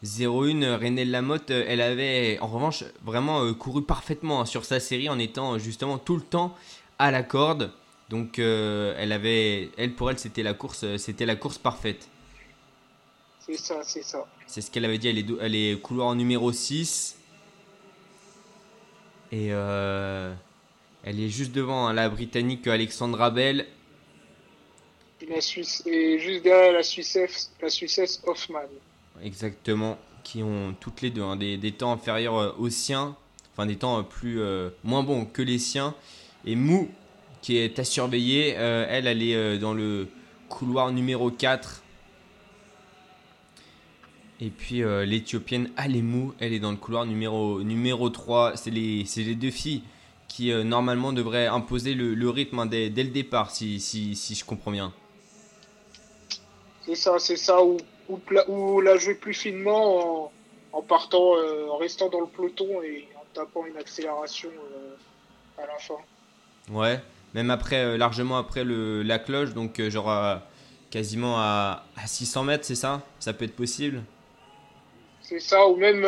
0-1. 0.03 0.75
René 0.75 1.05
Lamotte, 1.05 1.51
elle 1.51 1.81
avait 1.81 2.39
en 2.39 2.47
revanche 2.47 2.83
vraiment 3.03 3.53
couru 3.53 3.83
parfaitement 3.83 4.41
hein, 4.41 4.45
sur 4.45 4.65
sa 4.65 4.79
série 4.79 5.09
en 5.09 5.19
étant 5.19 5.59
justement 5.59 5.99
tout 5.99 6.15
le 6.15 6.23
temps 6.23 6.55
à 6.99 7.11
la 7.11 7.23
corde. 7.23 7.71
Donc 8.09 8.39
elle 8.39 9.11
avait, 9.11 9.71
elle 9.77 9.93
pour 9.93 10.11
elle 10.11 10.19
c'était 10.19 10.43
la 10.43 10.53
course, 10.53 10.97
c'était 10.97 11.25
la 11.25 11.35
course 11.35 11.57
parfaite. 11.57 12.07
C'est 13.39 13.57
ça, 13.57 13.81
c'est 13.83 14.03
ça. 14.03 14.25
C'est 14.47 14.61
ce 14.61 14.69
qu'elle 14.69 14.85
avait 14.85 14.97
dit. 14.97 15.07
Elle 15.07 15.17
est, 15.17 15.25
elle 15.41 15.55
est 15.55 15.81
couloir 15.81 16.13
numéro 16.13 16.51
6. 16.51 17.17
Et 19.31 19.51
elle 21.05 21.19
est 21.19 21.29
juste 21.29 21.51
devant 21.51 21.85
hein, 21.85 21.93
la 21.93 22.09
Britannique 22.09 22.65
Alexandra 22.65 23.29
Bell. 23.29 23.67
Et, 25.21 25.27
la 25.27 25.39
Suisse, 25.39 25.83
et 25.85 26.17
juste 26.17 26.43
derrière 26.43 26.73
la 26.73 26.81
Suissesse, 26.81 27.51
la 27.61 27.69
Suissesse 27.69 28.19
Hoffman. 28.25 28.61
Exactement, 29.21 29.99
qui 30.23 30.41
ont 30.41 30.75
toutes 30.79 31.01
les 31.01 31.11
deux 31.11 31.21
hein, 31.21 31.35
des, 31.35 31.71
temps 31.71 31.93
inférieurs 31.93 32.37
euh, 32.37 32.55
aux 32.57 32.71
siens, 32.71 33.15
enfin 33.53 33.67
des 33.67 33.75
temps 33.75 33.99
euh, 33.99 34.01
plus 34.01 34.41
euh, 34.41 34.71
moins 34.83 35.03
bons 35.03 35.25
que 35.25 35.43
les 35.43 35.59
siens. 35.59 35.93
Et 36.45 36.55
Mou, 36.55 36.89
qui 37.41 37.57
est 37.57 37.79
à 37.79 37.83
surveiller, 37.83 38.49
elle, 38.49 39.07
elle 39.07 39.21
est 39.21 39.57
dans 39.57 39.73
le 39.73 40.07
couloir 40.49 40.91
numéro 40.91 41.31
4. 41.31 41.83
Et 44.41 44.49
puis 44.49 44.83
l'Éthiopienne 45.05 45.71
Alemou, 45.77 46.33
elle 46.39 46.53
est 46.53 46.59
dans 46.59 46.71
le 46.71 46.77
couloir 46.77 47.05
numéro, 47.05 47.63
numéro 47.63 48.09
3. 48.09 48.57
C'est 48.57 48.71
les, 48.71 49.05
les 49.17 49.35
deux 49.35 49.51
filles 49.51 49.83
qui 50.27 50.51
normalement 50.63 51.13
devraient 51.13 51.47
imposer 51.47 51.93
le, 51.93 52.29
rythme 52.29 52.59
hein, 52.59 52.65
dès, 52.65 52.89
le 52.89 53.09
départ, 53.09 53.51
si, 53.51 53.79
si, 53.79 54.15
si 54.15 54.35
je 54.35 54.43
comprends 54.43 54.71
bien. 54.71 54.93
C'est 56.85 56.95
ça, 56.95 57.17
c'est 57.17 57.37
ça, 57.37 57.63
ou, 57.63 57.77
ou, 58.47 58.81
la 58.81 58.97
jouer 58.97 59.15
plus 59.15 59.33
finement 59.33 60.31
en, 60.71 60.81
partant, 60.83 61.35
euh, 61.37 61.67
en 61.69 61.77
restant 61.77 62.09
dans 62.09 62.21
le 62.21 62.27
peloton 62.27 62.83
et 62.83 63.07
en 63.15 63.23
tapant 63.33 63.65
une 63.65 63.77
accélération 63.77 64.49
euh, 64.49 65.63
à 65.63 65.65
la 65.65 65.77
fin. 65.79 65.95
Ouais, 66.71 66.99
même 67.33 67.51
après, 67.51 67.83
euh, 67.83 67.97
largement 67.97 68.37
après 68.37 68.63
le, 68.63 69.03
la 69.03 69.19
cloche, 69.19 69.53
donc 69.53 69.81
genre 69.89 70.41
quasiment 70.89 71.37
à, 71.37 71.85
à 71.95 72.07
600 72.07 72.43
mètres, 72.43 72.65
c'est 72.65 72.75
ça? 72.75 73.01
Ça 73.19 73.33
peut 73.33 73.45
être 73.45 73.55
possible? 73.55 74.03
C'est 75.21 75.39
ça, 75.39 75.67
ou 75.67 75.75
même, 75.75 76.05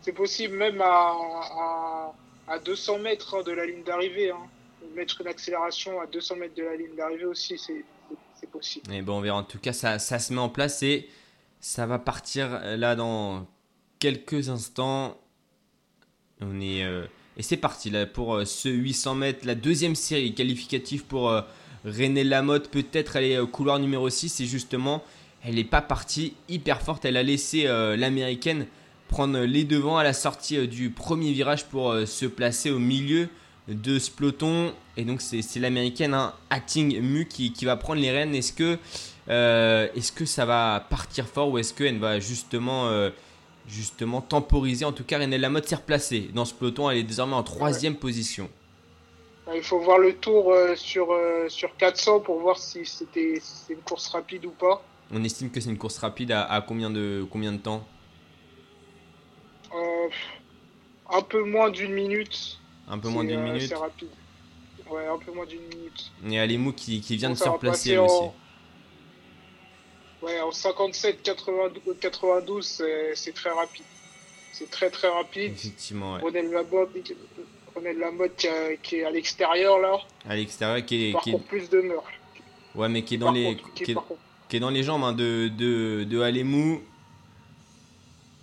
c'est 0.00 0.12
possible 0.12 0.56
même 0.56 0.80
à, 0.80 2.12
à, 2.48 2.58
200 2.58 2.98
mètres 3.00 3.42
de 3.42 3.52
la 3.52 3.66
ligne 3.66 3.82
d'arrivée. 3.82 4.30
Hein. 4.30 4.46
Mettre 4.94 5.20
une 5.20 5.26
accélération 5.28 6.00
à 6.00 6.06
200 6.06 6.36
mètres 6.36 6.54
de 6.54 6.62
la 6.62 6.76
ligne 6.76 6.94
d'arrivée 6.96 7.26
aussi, 7.26 7.58
c'est 7.58 7.84
possible. 8.50 8.92
Et 8.92 9.02
bon, 9.02 9.18
on 9.18 9.20
verra. 9.20 9.38
En 9.38 9.42
tout 9.42 9.58
cas, 9.58 9.72
ça, 9.72 9.98
ça 9.98 10.18
se 10.18 10.32
met 10.32 10.40
en 10.40 10.48
place 10.48 10.82
et 10.82 11.08
ça 11.60 11.86
va 11.86 11.98
partir 11.98 12.48
euh, 12.54 12.76
là 12.76 12.94
dans 12.94 13.46
quelques 13.98 14.48
instants. 14.48 15.16
On 16.40 16.60
est 16.60 16.84
euh, 16.84 17.04
et 17.38 17.42
c'est 17.42 17.56
parti 17.56 17.90
là 17.90 18.04
pour 18.04 18.34
euh, 18.34 18.44
ce 18.44 18.68
800 18.68 19.14
mètres, 19.14 19.46
la 19.46 19.54
deuxième 19.54 19.94
série 19.94 20.34
qualificative 20.34 21.04
pour 21.04 21.32
René 21.84 22.24
Lamotte. 22.24 22.68
Peut-être 22.68 23.16
elle 23.16 23.24
est 23.24 23.38
au 23.38 23.46
couloir 23.46 23.78
numéro 23.78 24.10
6 24.10 24.40
et 24.40 24.46
justement, 24.46 25.02
elle 25.44 25.54
n'est 25.54 25.64
pas 25.64 25.80
partie 25.80 26.34
hyper 26.48 26.82
forte. 26.82 27.04
Elle 27.04 27.16
a 27.16 27.22
laissé 27.22 27.64
l'américaine 27.96 28.66
prendre 29.06 29.38
les 29.38 29.64
devants 29.64 29.96
à 29.96 30.02
la 30.02 30.12
sortie 30.12 30.68
du 30.68 30.90
premier 30.90 31.32
virage 31.32 31.64
pour 31.66 31.94
se 32.06 32.26
placer 32.26 32.70
au 32.70 32.78
milieu 32.78 33.28
de 33.68 33.98
ce 33.98 34.10
peloton. 34.10 34.72
Et 34.96 35.04
donc, 35.04 35.20
c'est 35.20 35.60
l'américaine 35.60 36.14
hein, 36.14 36.32
Acting 36.50 37.00
Mu 37.00 37.26
qui, 37.26 37.52
va 37.64 37.76
prendre 37.76 38.00
les 38.00 38.10
rênes. 38.10 38.34
Est-ce 38.34 38.52
que, 38.52 38.78
euh, 39.28 39.88
est 39.94 40.14
que 40.14 40.24
ça 40.24 40.44
va 40.44 40.84
partir 40.88 41.26
fort 41.26 41.50
ou 41.50 41.58
est-ce 41.58 41.72
qu'elle 41.74 41.98
va 41.98 42.18
justement, 42.18 42.88
euh, 42.88 43.10
justement 43.68 44.20
temporiser 44.20 44.84
En 44.84 44.92
tout 44.92 45.04
cas, 45.04 45.18
René 45.18 45.38
Lamotte 45.38 45.66
s'est 45.68 45.76
replacée 45.76 46.30
dans 46.34 46.44
ce 46.44 46.54
peloton. 46.54 46.90
Elle 46.90 46.98
est 46.98 47.02
désormais 47.02 47.34
en 47.34 47.42
troisième 47.42 47.94
position. 47.94 48.48
Bah, 49.46 49.52
il 49.56 49.62
faut 49.62 49.78
voir 49.80 49.98
le 49.98 50.14
tour 50.14 50.52
euh, 50.52 50.74
sur, 50.76 51.08
sur 51.48 51.76
400 51.76 52.20
pour 52.20 52.40
voir 52.40 52.58
si 52.58 52.84
c'était 52.84 53.40
une 53.68 53.80
course 53.80 54.08
rapide 54.08 54.46
ou 54.46 54.50
pas. 54.50 54.82
On 55.10 55.22
estime 55.24 55.50
que 55.50 55.60
c'est 55.60 55.70
une 55.70 55.78
course 55.78 55.98
rapide 55.98 56.32
à, 56.32 56.62
combien, 56.66 56.90
de, 56.90 57.26
combien 57.30 57.52
de 57.52 57.58
temps? 57.58 57.86
Un 61.10 61.22
peu 61.22 61.42
moins 61.42 61.70
d'une 61.70 61.92
minute. 61.92 62.58
Un 62.88 62.98
peu 62.98 63.08
moins 63.08 63.24
d'une 63.24 63.42
minute. 63.42 63.68
C'est 63.68 63.74
rapide. 63.74 64.08
Ouais, 64.90 65.06
un 65.06 65.18
peu 65.18 65.32
moins 65.32 65.46
d'une 65.46 65.62
minute. 65.62 66.12
Et 66.28 66.38
Alemou 66.38 66.72
qui, 66.72 67.00
qui 67.00 67.16
vient 67.16 67.30
de 67.30 67.34
se 67.34 67.48
replacer 67.48 67.96
aussi. 67.98 68.28
Ouais, 70.22 70.40
en 70.40 70.50
57, 70.50 71.22
92, 71.22 71.96
92 72.00 72.82
c'est 73.14 73.32
très 73.34 73.50
rapide. 73.50 73.84
C'est 74.52 74.70
très 74.70 74.90
très 74.90 75.08
rapide. 75.08 75.52
Effectivement, 75.52 76.14
ouais. 76.14 76.22
René 76.22 76.42
Lamotte, 76.42 76.90
René 77.76 77.92
Lamotte 77.92 78.36
qui, 78.36 78.48
qui, 78.82 78.96
est 78.96 79.04
à 79.04 79.10
l'extérieur 79.10 79.78
là. 79.78 79.98
À 80.28 80.34
l'extérieur, 80.34 80.84
qui 80.84 81.10
est. 81.10 81.12
Par 81.12 81.22
qui 81.22 81.32
contre, 81.32 81.44
plus 81.44 81.70
de 81.70 81.80
meurtre. 81.80 82.10
Ouais, 82.74 82.88
mais 82.88 83.02
qui 83.02 83.14
est 83.14 83.18
dans, 83.18 83.30
les, 83.30 83.56
qui, 83.74 83.92
est, 83.92 83.96
qui 84.48 84.56
est, 84.56 84.60
dans 84.60 84.70
les 84.70 84.82
jambes 84.82 85.04
hein, 85.04 85.12
de, 85.12 85.48
de, 85.48 86.04
de 86.04 86.20
Alemou. 86.20 86.82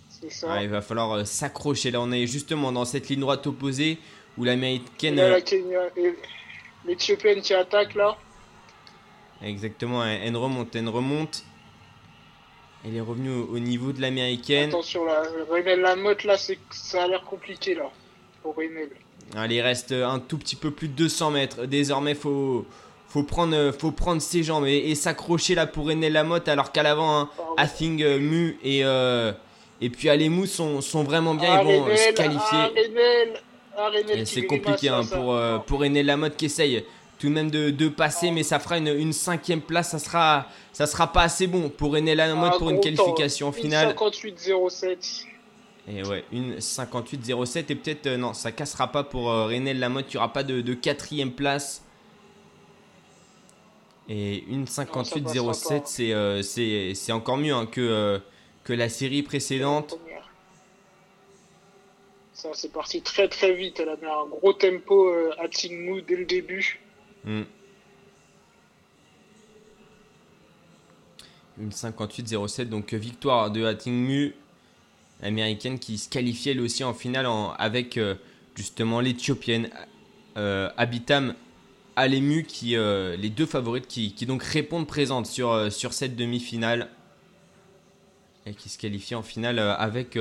C'est 0.08 0.30
ça. 0.30 0.62
il 0.62 0.70
va 0.70 0.80
falloir 0.80 1.12
euh, 1.12 1.24
s'accrocher. 1.24 1.90
Là, 1.90 2.00
on 2.00 2.10
est 2.10 2.26
justement 2.26 2.72
dans 2.72 2.86
cette 2.86 3.08
ligne 3.08 3.20
droite 3.20 3.46
opposée 3.46 3.98
où 4.38 4.44
l'américaine. 4.44 5.20
L'Éthiopienne 6.86 7.42
qui 7.42 7.52
attaque 7.52 7.94
là. 7.94 8.16
Exactement, 9.42 10.04
elle 10.04 10.36
remonte, 10.36 10.74
elle 10.74 10.88
remonte. 10.88 11.44
Elle 12.86 12.96
est 12.96 13.00
revenue 13.00 13.30
au, 13.30 13.58
niveau 13.58 13.92
de 13.92 14.00
l'américaine. 14.00 14.68
Attention 14.68 15.04
là, 15.04 15.22
Renel 15.50 15.80
Lamotte 15.80 16.24
là, 16.24 16.36
ça 16.70 17.02
a 17.02 17.08
l'air 17.08 17.22
compliqué 17.22 17.74
là 17.74 17.90
pour 18.42 18.54
Renel. 18.54 18.90
Allez, 19.34 19.56
il 19.56 19.60
reste 19.60 19.90
un 19.92 20.20
tout 20.20 20.38
petit 20.38 20.54
peu 20.54 20.70
plus 20.70 20.86
de 20.88 20.92
200 20.92 21.30
mètres. 21.32 21.66
Désormais, 21.66 22.14
faut 22.14 22.64
faut 23.08 23.22
prendre, 23.22 23.72
faut 23.72 23.92
prendre 23.92 24.20
ses 24.20 24.42
jambes 24.42 24.66
et, 24.66 24.94
s'accrocher 24.94 25.54
là 25.54 25.66
pour 25.66 25.86
Renel 25.86 26.12
Lamotte 26.12 26.48
alors 26.48 26.70
qu'à 26.70 26.82
l'avant, 26.82 27.18
hein, 27.18 27.30
Athing, 27.56 28.02
euh, 28.02 28.18
Mu 28.18 28.58
et, 28.62 28.84
euh, 28.84 29.32
et 29.80 29.90
puis 29.90 30.08
Alemou 30.08 30.46
sont, 30.46 30.80
sont 30.80 31.02
vraiment 31.02 31.34
bien. 31.34 31.62
ils 31.62 31.66
vont 31.66 31.86
se 31.86 32.12
qualifier. 32.12 32.58
Ah, 33.78 33.90
ah, 33.92 34.24
c'est 34.24 34.46
compliqué 34.46 34.88
hein, 34.88 35.02
pour, 35.10 35.34
euh, 35.34 35.58
pour 35.58 35.80
Enel 35.82 36.06
Lamotte 36.06 36.36
qui 36.36 36.46
essaye 36.46 36.84
tout 37.18 37.28
de 37.28 37.32
même 37.32 37.50
de, 37.50 37.70
de 37.70 37.88
passer, 37.88 38.30
mais 38.30 38.42
ça 38.42 38.58
fera 38.58 38.78
une, 38.78 38.88
une, 38.88 39.12
cinquième 39.12 39.60
place. 39.60 39.90
Ça 39.90 39.98
sera, 39.98 40.48
ça 40.72 40.86
sera 40.86 41.12
pas 41.12 41.22
assez 41.22 41.46
bon 41.46 41.68
pour 41.70 41.94
Enel 41.94 42.18
Lamotte 42.18 42.52
ah, 42.54 42.58
pour 42.58 42.70
une 42.70 42.80
qualification 42.80 43.52
finale. 43.52 43.94
58-07. 43.94 45.26
Et 45.88 46.02
ouais, 46.02 46.24
une 46.32 46.56
58-07 46.56 47.66
et 47.68 47.74
peut-être 47.76 48.06
euh, 48.06 48.16
non, 48.16 48.32
ça 48.32 48.50
cassera 48.50 48.90
pas 48.90 49.04
pour 49.04 49.30
euh, 49.30 49.46
René 49.46 49.72
Lamotte. 49.72 50.06
Il 50.12 50.16
n'y 50.16 50.18
aura 50.18 50.32
pas 50.32 50.42
de, 50.42 50.60
de 50.60 50.74
quatrième 50.74 51.32
place. 51.32 51.82
Et 54.08 54.44
une 54.48 54.64
58-07, 54.64 56.42
c'est 56.42 56.94
c'est 56.94 57.12
encore 57.12 57.36
mieux 57.36 57.54
hein, 57.54 57.66
que, 57.66 58.20
que 58.64 58.72
la 58.72 58.88
série 58.88 59.22
précédente. 59.22 59.98
Ça, 62.32 62.50
c'est 62.52 62.72
parti 62.72 63.00
très 63.00 63.28
très 63.28 63.52
vite. 63.54 63.80
Elle 63.80 63.88
a 63.88 63.96
mis 63.96 64.04
un 64.04 64.26
gros 64.26 64.52
tempo 64.52 65.08
euh, 65.08 65.30
à 65.38 65.48
Tingmu 65.48 66.02
dès 66.02 66.16
le 66.16 66.26
début. 66.26 66.80
Hmm. 67.26 67.42
Une 71.58 71.70
58-07, 71.70 72.64
donc 72.64 72.92
euh, 72.92 72.96
victoire 72.96 73.50
de 73.50 73.64
Atingmu, 73.64 74.34
américaine 75.22 75.78
qui 75.78 75.98
se 75.98 76.08
qualifiait 76.08 76.52
elle 76.52 76.60
aussi 76.60 76.84
en 76.84 76.94
finale 76.94 77.26
avec 77.58 77.96
euh, 77.96 78.14
justement 78.54 79.00
l'Éthiopienne 79.00 79.70
Abitam 80.36 81.34
Alemu, 81.96 82.44
qui, 82.44 82.76
les 82.76 83.30
deux 83.30 83.46
favorites 83.46 83.86
qui, 83.86 84.12
donc 84.26 84.42
répondent 84.42 84.86
présentes 84.86 85.24
sur, 85.26 85.70
cette 85.70 86.14
demi-finale 86.14 86.90
et 88.44 88.52
qui 88.52 88.68
se 88.68 88.76
qualifie 88.76 89.14
en 89.14 89.22
finale 89.22 89.58
avec 89.58 90.18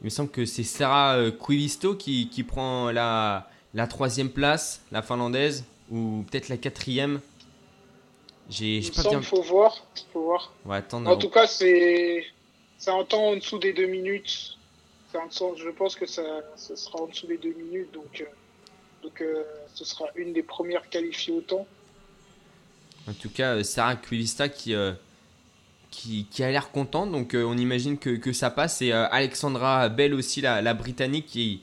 il 0.00 0.04
me 0.04 0.10
semble 0.10 0.30
que 0.30 0.44
c'est 0.44 0.62
Sarah 0.62 1.18
Quivisto 1.44 1.92
euh, 1.92 1.96
qui, 1.96 2.44
prend 2.46 2.92
la 2.92 3.46
troisième 3.88 4.30
place, 4.30 4.80
la 4.92 5.02
finlandaise, 5.02 5.64
ou 5.90 6.24
peut-être 6.30 6.48
la 6.48 6.56
quatrième. 6.56 7.20
J'ai 8.50 8.80
pas 8.94 9.02
bien. 9.02 9.20
Faut 9.22 9.42
voir, 9.42 9.84
faut 10.12 10.22
voir. 10.22 10.52
Ouais, 10.64 10.82
en 10.92 11.16
tout 11.16 11.28
cas, 11.28 11.46
c'est 11.46 12.24
c'est 12.78 12.90
un 12.90 13.04
temps 13.04 13.28
en 13.28 13.36
dessous 13.36 13.58
des 13.58 13.72
deux 13.72 13.86
minutes. 13.86 14.56
je 15.12 15.70
pense 15.70 15.96
que 15.96 16.06
ça, 16.06 16.22
ça, 16.56 16.76
sera 16.76 17.02
en 17.02 17.06
dessous 17.06 17.26
des 17.26 17.38
deux 17.38 17.52
minutes, 17.54 17.92
donc 17.92 18.20
euh, 18.20 18.24
donc 19.02 19.20
euh, 19.20 19.44
ce 19.74 19.84
sera 19.84 20.06
une 20.14 20.32
des 20.32 20.42
premières 20.42 20.88
qualifiées 20.88 21.34
au 21.34 21.40
temps. 21.40 21.66
En 23.08 23.12
tout 23.12 23.30
cas, 23.30 23.62
Sarah 23.64 23.96
Quivista 23.96 24.48
qui 24.48 24.74
qui, 25.90 26.42
a 26.42 26.50
l'air 26.50 26.70
contente, 26.70 27.10
donc 27.10 27.34
euh, 27.34 27.44
on 27.44 27.56
imagine 27.56 27.98
que, 27.98 28.32
ça 28.32 28.50
passe. 28.50 28.82
Et 28.82 28.92
euh, 28.92 29.06
Alexandra 29.10 29.88
Bell 29.88 30.14
aussi, 30.14 30.40
la, 30.40 30.74
Britannique, 30.74 31.26
qui, 31.26 31.62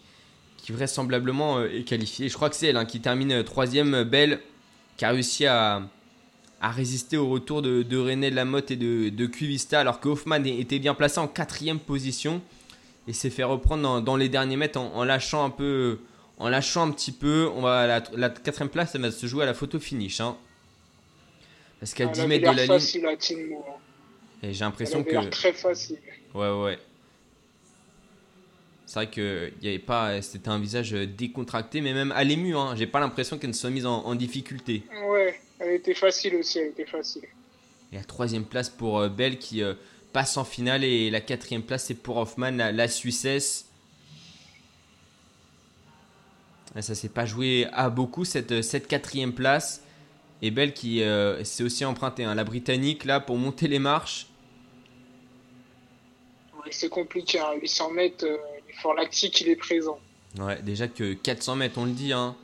qui 0.65 0.71
vraisemblablement 0.71 1.59
euh, 1.59 1.69
est 1.71 1.83
qualifiée. 1.83 2.27
Je 2.27 2.33
crois 2.33 2.49
que 2.49 2.55
c'est 2.55 2.67
elle 2.67 2.77
hein, 2.77 2.85
qui 2.85 2.99
termine 2.99 3.43
troisième. 3.43 4.03
Bell, 4.03 4.39
qui 4.97 5.05
a 5.05 5.11
réussi 5.11 5.45
à, 5.45 5.83
à 6.59 6.71
résister 6.71 7.17
au 7.17 7.29
retour 7.29 7.61
de, 7.61 7.83
de 7.83 7.97
René 7.97 8.31
Lamotte 8.31 8.71
et 8.71 8.75
de, 8.75 9.09
de 9.09 9.25
Cuvista, 9.27 9.79
alors 9.79 9.99
que 9.99 10.09
Hoffman 10.09 10.43
était 10.43 10.79
bien 10.79 10.95
placé 10.95 11.19
en 11.19 11.27
quatrième 11.27 11.79
position 11.79 12.41
et 13.07 13.13
s'est 13.13 13.29
fait 13.29 13.43
reprendre 13.43 14.01
dans, 14.01 14.17
les 14.17 14.27
derniers 14.27 14.57
mètres 14.57 14.79
en, 14.79 15.03
lâchant 15.03 15.45
un 15.45 15.51
peu 15.51 15.99
en 16.39 16.49
lâchant 16.49 16.87
un 16.87 16.91
petit 16.91 17.11
peu. 17.11 17.47
On 17.55 17.61
va 17.61 17.85
la, 17.85 18.03
la 18.15 18.29
quatrième 18.29 18.69
place, 18.69 18.95
elle 18.95 19.01
va 19.01 19.11
se 19.11 19.27
jouer 19.27 19.43
à 19.43 19.45
la 19.45 19.53
photo 19.53 19.79
finish. 19.79 20.19
Hein. 20.19 20.35
Parce 21.79 21.93
qu'à 21.93 22.07
10 22.07 22.25
mètres 22.25 22.51
de 22.51 22.57
la 22.57 22.65
ligne. 22.65 23.17
Et 24.41 24.51
j'ai 24.51 24.65
l'impression 24.65 25.03
que. 25.03 25.29
très 25.29 25.53
facile. 25.53 25.99
Ouais, 26.33 26.49
ouais. 26.49 26.79
C'est 28.85 28.95
vrai 28.95 29.09
que 29.09 29.51
y 29.61 29.67
avait 29.67 29.79
pas, 29.79 30.21
c'était 30.21 30.49
un 30.49 30.59
visage 30.59 30.91
décontracté, 30.91 31.81
mais 31.81 31.93
même 31.93 32.11
à 32.11 32.23
l'ému. 32.23 32.55
Hein, 32.55 32.75
j'ai 32.75 32.85
pas 32.85 32.99
l'impression 32.99 33.37
qu'elle 33.37 33.49
ne 33.49 33.55
soit 33.55 33.71
mise 33.71 33.85
en, 33.85 34.13
difficulté. 34.13 34.83
Ouais, 35.09 35.39
elle 35.59 35.71
était 35.71 35.95
facile 35.95 36.35
aussi, 36.35 36.59
elle 36.59 36.67
était 36.67 36.85
facile. 36.85 37.23
Et 37.91 37.95
la 37.95 38.03
troisième 38.03 38.45
place 38.45 38.69
pour 38.69 38.99
euh, 38.99 39.09
Belle 39.09 39.39
qui 39.39 39.63
euh, 39.63 39.73
passe 40.13 40.37
en 40.37 40.43
finale 40.43 40.83
et 40.83 41.09
la 41.09 41.21
quatrième 41.21 41.63
place 41.63 41.85
c'est 41.85 41.95
pour 41.95 42.17
Hoffman, 42.17 42.51
la, 42.51 42.71
la 42.71 42.87
Suissesse. 42.87 43.67
Ça 46.79 46.93
s'est 46.93 47.09
pas 47.09 47.25
joué 47.25 47.67
à 47.71 47.89
beaucoup 47.89 48.25
cette, 48.25 48.51
euh, 48.51 48.61
cette 48.61 48.87
quatrième 48.87 49.33
place. 49.33 49.81
Et 50.41 50.51
Belle 50.51 50.73
qui 50.73 51.01
s'est 51.43 51.63
aussi 51.63 51.85
emprunté 51.85 52.25
hein, 52.25 52.35
la 52.35 52.43
Britannique 52.43 53.05
là 53.05 53.21
pour 53.21 53.37
monter 53.37 53.69
les 53.69 53.79
marches. 53.79 54.27
Ouais, 56.57 56.71
c'est 56.71 56.89
compliqué, 56.89 57.39
hein, 57.39 57.53
800 57.59 57.91
mètres 57.91 58.25
lactique 58.95 59.41
il 59.41 59.49
est 59.49 59.55
présent. 59.55 59.99
Ouais, 60.39 60.61
déjà 60.61 60.87
que 60.87 61.13
400 61.13 61.55
mètres, 61.55 61.77
on 61.77 61.85
le 61.85 61.91
dit, 61.91 62.13
hein, 62.13 62.35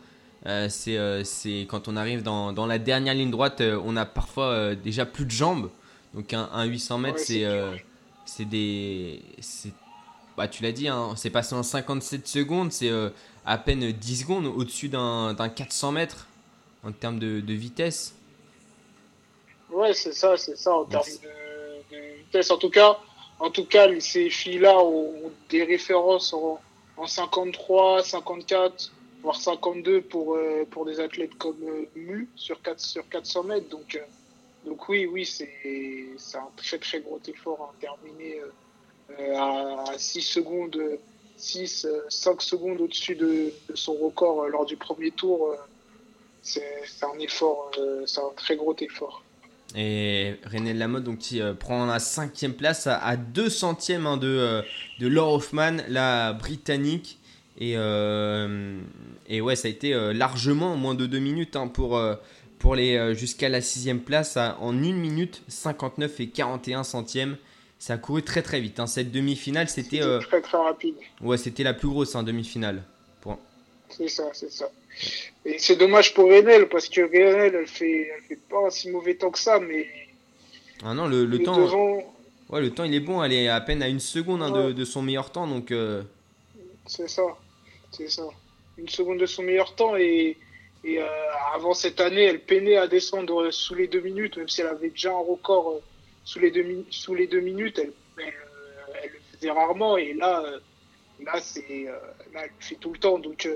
euh, 0.47 0.69
euh, 0.87 1.21
c'est 1.23 1.67
quand 1.69 1.87
on 1.87 1.95
arrive 1.95 2.23
dans, 2.23 2.51
dans, 2.53 2.65
la 2.65 2.79
dernière 2.79 3.13
ligne 3.13 3.31
droite, 3.31 3.61
euh, 3.61 3.79
on 3.83 3.95
a 3.95 4.05
parfois 4.05 4.75
déjà 4.75 5.05
plus 5.05 5.25
de 5.25 5.31
jambes. 5.31 5.69
Donc 6.13 6.33
un, 6.33 6.63
800 6.65 6.97
mètres, 6.97 7.19
c'est 7.19 7.45
c'est 8.25 8.45
des. 8.45 9.21
Bah, 10.37 10.47
tu 10.47 10.63
l'as 10.63 10.71
dit, 10.71 10.87
hein, 10.87 11.13
c'est 11.15 11.29
passé 11.29 11.55
en 11.55 11.63
57 11.63 12.27
secondes, 12.27 12.71
c'est 12.71 12.91
à 13.45 13.57
peine 13.57 13.91
10 13.91 14.21
secondes 14.21 14.45
au-dessus 14.45 14.89
d'un 14.89 15.35
400 15.35 15.91
mètres 15.91 16.27
en 16.83 16.91
termes 16.91 17.19
de, 17.19 17.39
de 17.39 17.53
vitesse. 17.53 18.15
Ouais, 19.69 19.93
c'est 19.93 20.13
ça, 20.13 20.35
c'est 20.37 20.57
ça, 20.57 20.73
en 20.73 20.85
termes 20.85 21.03
de, 21.05 21.95
de, 21.95 22.17
vitesse. 22.17 22.51
En 22.51 22.57
tout 22.57 22.69
cas, 22.69 22.99
en 23.41 23.49
tout 23.49 23.65
cas, 23.65 23.87
ces 23.99 24.29
filles-là 24.29 24.77
ont 24.83 25.31
des 25.49 25.63
références 25.63 26.31
en, 26.33 26.59
53, 27.03 28.03
54, 28.03 28.91
voire 29.23 29.35
52 29.35 30.01
pour, 30.01 30.35
euh, 30.35 30.67
pour 30.69 30.85
des 30.85 30.99
athlètes 30.99 31.33
comme 31.39 31.57
euh, 31.63 31.89
Mu 31.95 32.29
sur, 32.35 32.61
4, 32.61 32.79
sur 32.79 33.09
400 33.09 33.43
mètres. 33.45 33.69
Donc, 33.69 33.95
euh, 33.95 34.05
donc 34.63 34.87
oui, 34.89 35.07
oui, 35.07 35.25
c'est 35.25 35.49
un 36.35 36.49
très 36.55 36.77
très 36.77 36.99
gros 36.99 37.19
effort 37.27 37.73
à 37.73 37.81
terminer 37.81 38.41
à 39.35 39.85
6 39.97 40.21
secondes, 40.21 40.79
6, 41.37 41.87
5 42.09 42.41
secondes 42.43 42.79
au-dessus 42.79 43.15
de, 43.15 43.51
de, 43.67 43.75
son 43.75 43.95
record 43.95 44.47
lors 44.49 44.67
du 44.67 44.77
premier 44.77 45.09
tour. 45.09 45.55
c'est 46.43 46.63
un 47.01 47.17
effort, 47.17 47.71
c'est 48.05 48.21
un 48.21 48.33
très 48.35 48.55
gros 48.55 48.75
effort. 48.79 49.23
Et 49.75 50.35
René 50.51 50.73
Lamotte 50.73 51.03
donc, 51.03 51.19
qui 51.19 51.41
euh, 51.41 51.53
prend 51.53 51.85
la 51.85 51.99
cinquième 51.99 52.53
place 52.53 52.87
à, 52.87 53.15
2 53.15 53.49
centièmes 53.49 54.05
hein, 54.05 54.17
de, 54.17 54.27
euh, 54.27 54.61
de 54.99 55.07
Laura 55.07 55.35
Hoffman, 55.35 55.77
la 55.87 56.33
britannique. 56.33 57.19
Et, 57.57 57.73
euh, 57.77 58.79
et 59.27 59.39
ouais, 59.39 59.55
ça 59.55 59.67
a 59.67 59.71
été 59.71 59.93
largement 60.13 60.75
moins 60.75 60.95
de 60.95 61.05
2 61.05 61.19
minutes 61.19 61.55
hein, 61.55 61.67
pour, 61.67 62.01
pour 62.57 62.75
les 62.75 63.13
jusqu'à 63.13 63.49
la 63.49 63.61
sixième 63.61 63.99
place 63.99 64.37
en 64.37 64.69
1 64.69 64.93
minute 64.93 65.43
59 65.47 66.19
et 66.21 66.29
41 66.29 66.83
centièmes. 66.83 67.37
Ça 67.77 67.93
a 67.93 67.97
couru 67.97 68.23
très 68.23 68.41
très 68.41 68.61
vite. 68.61 68.79
Hein. 68.79 68.87
Cette 68.87 69.11
demi-finale, 69.11 69.69
c'était. 69.69 69.99
très 70.21 70.41
très 70.41 70.57
rapide. 70.57 70.95
Ouais, 71.21 71.37
c'était 71.37 71.63
la 71.63 71.73
plus 71.73 71.89
grosse 71.89 72.15
demi-finale. 72.15 72.83
C'est 73.89 74.07
ça, 74.07 74.23
c'est 74.33 74.51
ça. 74.51 74.65
Et 75.45 75.57
c'est 75.57 75.75
dommage 75.75 76.13
pour 76.13 76.25
Renel 76.25 76.69
parce 76.69 76.87
que 76.87 77.01
Renel, 77.01 77.55
elle 77.55 77.67
fait, 77.67 78.11
elle 78.15 78.23
fait 78.23 78.39
pas 78.49 78.69
si 78.69 78.89
mauvais 78.89 79.15
temps 79.15 79.31
que 79.31 79.39
ça, 79.39 79.59
mais. 79.59 79.87
Ah 80.83 80.93
non, 80.93 81.07
le, 81.07 81.25
temps. 81.39 82.03
Ouais, 82.49 82.61
le 82.61 82.71
temps 82.71 82.83
il 82.83 82.93
est 82.93 82.99
bon, 82.99 83.23
elle 83.23 83.33
est 83.33 83.47
à 83.47 83.61
peine 83.61 83.81
à 83.81 83.87
une 83.87 83.99
seconde 83.99 84.43
hein, 84.43 84.51
de, 84.51 84.71
de, 84.71 84.85
son 84.85 85.01
meilleur 85.01 85.31
temps, 85.31 85.47
donc. 85.47 85.71
Euh. 85.71 86.03
C'est 86.85 87.07
ça, 87.07 87.23
c'est 87.91 88.09
ça. 88.09 88.27
Une 88.77 88.89
seconde 88.89 89.19
de 89.19 89.25
son 89.25 89.43
meilleur 89.43 89.75
temps 89.75 89.95
et, 89.95 90.37
et 90.83 90.99
euh, 90.99 91.05
avant 91.53 91.73
cette 91.73 91.99
année, 92.01 92.23
elle 92.23 92.41
peinait 92.41 92.77
à 92.77 92.87
descendre 92.87 93.51
sous 93.51 93.75
les 93.75 93.87
deux 93.87 94.01
minutes, 94.01 94.37
même 94.37 94.49
si 94.49 94.61
elle 94.61 94.67
avait 94.67 94.89
déjà 94.89 95.11
un 95.11 95.23
record 95.23 95.71
euh, 95.71 95.81
sous 96.23 96.39
les 96.39 96.51
deux, 96.51 96.85
sous 96.89 97.15
les 97.15 97.27
deux 97.27 97.41
minutes, 97.41 97.79
elle, 97.79 97.93
elle, 98.19 99.11
le 99.11 99.19
faisait 99.37 99.51
rarement 99.51 99.97
et 99.97 100.13
là, 100.13 100.43
là 101.23 101.39
c'est, 101.41 101.85
là 102.33 102.41
elle 102.43 102.51
fait 102.59 102.75
tout 102.75 102.91
le 102.91 102.99
temps, 102.99 103.17
donc. 103.17 103.47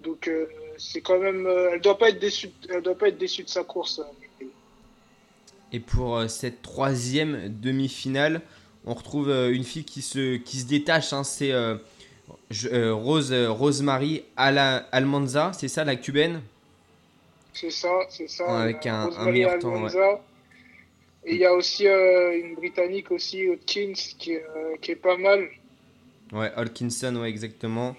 Donc 0.00 0.28
euh, 0.28 0.46
c'est 0.78 1.00
quand 1.00 1.18
même, 1.18 1.46
euh, 1.46 1.70
elle 1.72 1.80
doit 1.80 1.98
pas 1.98 2.10
être 2.10 2.18
déçue, 2.18 2.50
elle 2.68 2.82
doit 2.82 2.96
pas 2.96 3.08
être 3.08 3.18
déçue 3.18 3.42
de 3.42 3.48
sa 3.48 3.64
course. 3.64 4.00
Hein. 4.00 4.46
Et 5.72 5.80
pour 5.80 6.16
euh, 6.16 6.28
cette 6.28 6.62
troisième 6.62 7.48
demi-finale, 7.48 8.42
on 8.84 8.94
retrouve 8.94 9.30
une 9.30 9.64
fille 9.64 9.84
qui 9.84 10.00
se, 10.00 10.36
qui 10.36 10.58
se 10.58 10.66
détache. 10.66 11.12
Hein, 11.12 11.24
c'est 11.24 11.52
Rose, 12.52 13.32
Rosemary 13.32 14.22
Almanza, 14.36 15.50
c'est 15.58 15.66
ça 15.66 15.84
la 15.84 15.96
cubaine? 15.96 16.40
C'est 17.52 17.70
ça, 17.70 17.90
c'est 18.08 18.28
ça. 18.28 18.60
Avec 18.60 18.86
un, 18.86 19.10
un, 19.10 19.30
meilleur 19.32 19.58
temps. 19.58 19.88
Et 21.24 21.34
il 21.34 21.38
y 21.38 21.44
a 21.44 21.52
aussi 21.52 21.84
une 21.86 22.54
britannique 22.54 23.10
aussi, 23.10 23.48
Hopkins, 23.48 23.94
qui, 23.94 24.36
qui, 24.80 24.90
est 24.92 24.94
pas 24.94 25.16
mal. 25.16 25.48
Ouais, 26.32 26.52
Holkinson, 26.56 27.16
ouais, 27.16 27.28
exactement. 27.28 27.96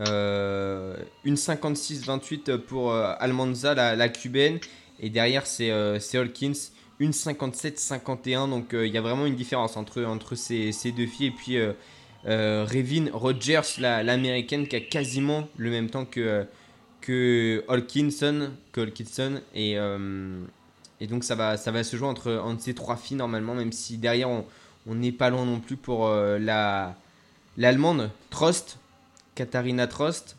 Euh, 0.00 0.96
une 1.24 1.36
56-28 1.36 2.58
pour 2.58 2.92
euh, 2.92 3.14
Almanza, 3.18 3.74
la, 3.74 4.08
cubaine. 4.08 4.58
Et 5.00 5.10
derrière, 5.10 5.46
c'est 5.46 5.70
euh, 5.70 5.98
Hawkins. 6.14 6.52
Une 6.98 7.10
57-51. 7.10 8.50
Donc 8.50 8.68
il 8.72 8.88
y 8.88 8.98
a 8.98 9.00
vraiment 9.00 9.26
une 9.26 9.36
différence 9.36 9.76
entre, 9.76 10.02
entre 10.04 10.34
ces, 10.34 10.72
ces 10.72 10.92
deux 10.92 11.06
filles. 11.06 11.26
Et 11.26 11.30
puis 11.30 11.58
Revin 12.24 13.10
Rogers, 13.12 13.78
l'américaine, 13.78 14.66
qui 14.66 14.76
a 14.76 14.80
quasiment 14.80 15.46
le 15.58 15.70
même 15.70 15.90
temps 15.90 16.06
que, 16.06 16.46
que 17.02 17.62
Holkinson. 17.68 18.50
Et, 19.54 19.72
et 21.00 21.06
donc 21.06 21.22
ça 21.22 21.34
va, 21.34 21.58
ça 21.58 21.70
va 21.70 21.84
se 21.84 21.98
jouer 21.98 22.08
entre, 22.08 22.32
entre 22.32 22.62
ces 22.62 22.72
trois 22.72 22.96
filles 22.96 23.18
normalement. 23.18 23.54
Même 23.54 23.72
si 23.72 23.98
derrière, 23.98 24.30
on 24.30 24.46
n'est 24.94 25.12
pas 25.12 25.28
loin 25.28 25.44
non 25.44 25.60
plus 25.60 25.76
pour 25.76 26.08
la 26.08 26.96
l'allemande 27.58 28.10
Trost 28.30 28.78
Katharina 29.36 29.86
Trost 29.86 30.34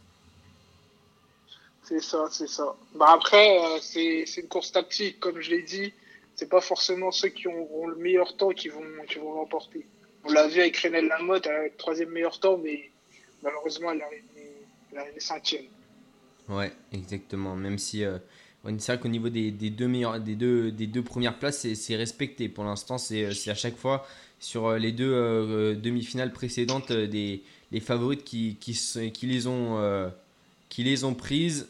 C'est 1.84 2.02
ça, 2.02 2.28
c'est 2.32 2.50
ça. 2.50 2.76
Bah 2.96 3.12
après, 3.14 3.60
euh, 3.60 3.78
c'est 3.80 4.26
une 4.38 4.48
course 4.48 4.72
tactique, 4.72 5.20
comme 5.20 5.40
je 5.40 5.52
l'ai 5.52 5.62
dit. 5.62 5.94
C'est 6.36 6.50
pas 6.50 6.62
forcément 6.62 7.12
ceux 7.12 7.30
qui 7.30 7.48
auront 7.48 7.88
le 7.88 7.96
meilleur 7.96 8.36
temps 8.36 8.50
qui 8.50 8.68
vont, 8.70 8.82
qui 9.08 9.20
vont 9.20 9.36
l'emporter. 9.36 9.86
On 10.26 10.32
l'a 10.32 10.48
vu 10.48 10.60
avec 10.60 10.76
Renelle 10.78 11.08
Lamotte, 11.08 11.46
elle 11.46 11.56
a 11.56 11.64
le 11.66 11.72
troisième 11.78 12.10
meilleur 12.10 12.40
temps, 12.40 12.58
mais 12.58 12.90
malheureusement, 13.44 13.92
elle 13.92 14.00
est 14.00 14.98
arrivée, 14.98 15.20
cinquième. 15.20 15.66
Ouais, 16.50 16.72
exactement. 16.92 17.56
Même 17.56 17.78
si 17.78 18.04
euh, 18.04 18.18
c'est 18.80 18.94
vrai 18.94 19.00
qu'au 19.00 19.10
niveau 19.10 19.30
des, 19.30 19.52
deux 19.52 19.88
meilleurs, 19.88 20.20
des, 20.20 20.36
deux, 20.36 20.72
des 20.72 20.88
deux 20.88 21.04
premières 21.04 21.38
places, 21.38 21.72
c'est 21.74 21.96
respecté. 21.96 22.50
Pour 22.50 22.64
l'instant, 22.64 22.98
c'est 22.98 23.26
à 23.26 23.56
chaque 23.56 23.78
fois 23.78 24.08
sur 24.40 24.74
les 24.74 24.92
deux 24.92 25.76
demi-finales 25.76 26.34
précédentes 26.34 26.92
des, 26.92 27.44
les 27.72 27.80
favorites 27.80 28.24
qui, 28.24 28.58
qui, 28.60 28.74
qui, 29.14 29.26
les, 29.28 29.48
ont, 29.48 29.78
euh, 29.80 30.10
qui 30.70 30.84
les 30.84 31.04
ont 31.04 31.14
prises. 31.14 31.70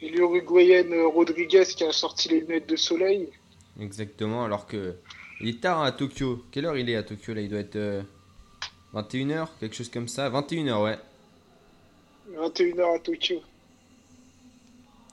Et 0.00 0.08
l'Uruguayenne 0.08 0.94
Rodriguez 1.06 1.64
qui 1.64 1.84
a 1.84 1.92
sorti 1.92 2.28
les 2.28 2.40
lunettes 2.40 2.68
de 2.68 2.76
soleil. 2.76 3.28
Exactement, 3.80 4.44
alors 4.44 4.66
que 4.66 4.96
il 5.40 5.48
est 5.48 5.60
tard 5.60 5.82
à 5.82 5.92
Tokyo. 5.92 6.44
Quelle 6.50 6.66
heure 6.66 6.76
il 6.76 6.88
est 6.88 6.96
à 6.96 7.02
Tokyo 7.02 7.34
là? 7.34 7.40
Il 7.40 7.48
doit 7.48 7.60
être 7.60 8.04
21h, 8.94 9.32
euh, 9.32 9.46
quelque 9.60 9.74
chose 9.74 9.88
comme 9.88 10.08
ça. 10.08 10.28
21h, 10.30 10.82
ouais. 10.82 10.98
21h 12.36 12.96
à 12.96 12.98
Tokyo. 12.98 13.40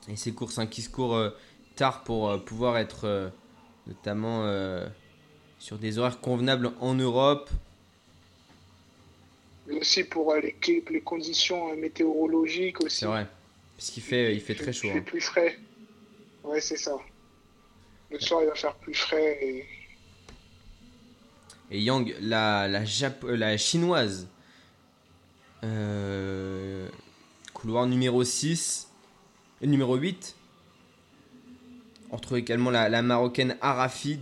Et 0.07 0.15
ces 0.15 0.33
courses 0.33 0.57
hein, 0.59 0.67
qui 0.67 0.81
se 0.81 0.89
courent 0.89 1.15
euh, 1.15 1.29
tard 1.75 2.03
pour 2.03 2.43
pouvoir 2.43 2.77
être 2.77 3.31
notamment 3.87 4.45
sur 5.59 5.77
des 5.77 5.97
horaires 5.97 6.19
convenables 6.19 6.71
en 6.81 6.93
Europe 6.93 7.49
mais 9.69 9.79
aussi 9.79 10.03
pour 10.03 10.31
euh, 10.33 10.39
les, 10.39 10.83
les 10.89 11.01
conditions 11.01 11.71
euh, 11.71 11.75
météorologiques 11.75 12.81
aussi. 12.83 12.97
C'est 12.97 13.05
vrai, 13.05 13.27
parce 13.77 13.91
qu'il 13.91 14.03
fait, 14.03 14.33
il 14.33 14.41
fait 14.41 14.55
très 14.55 14.73
chaud. 14.73 14.87
Il 14.87 14.93
fait 14.93 14.99
hein. 14.99 15.03
plus 15.05 15.21
frais. 15.21 15.59
Ouais, 16.43 16.59
c'est 16.59 16.77
ça. 16.77 16.97
Le 18.11 18.19
soir, 18.19 18.41
il 18.41 18.47
va 18.47 18.55
faire 18.55 18.75
plus 18.75 18.95
frais. 18.95 19.37
Et, 19.41 19.65
et 21.71 21.79
Yang, 21.79 22.15
la, 22.21 22.67
la, 22.67 22.83
la 23.23 23.57
chinoise, 23.57 24.27
euh, 25.63 26.87
couloir 27.53 27.85
numéro 27.85 28.23
6, 28.23 28.89
numéro 29.61 29.95
8. 29.95 30.35
On 32.11 32.15
retrouve 32.15 32.39
également 32.39 32.71
la, 32.71 32.89
la 32.89 33.03
marocaine 33.03 33.55
Arafi, 33.61 34.19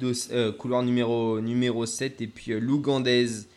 couloir 0.59 0.83
numéro, 0.83 1.39
numéro 1.39 1.85
7, 1.85 2.19
et 2.19 2.27
puis 2.27 2.59
l'ougandaise 2.59 3.47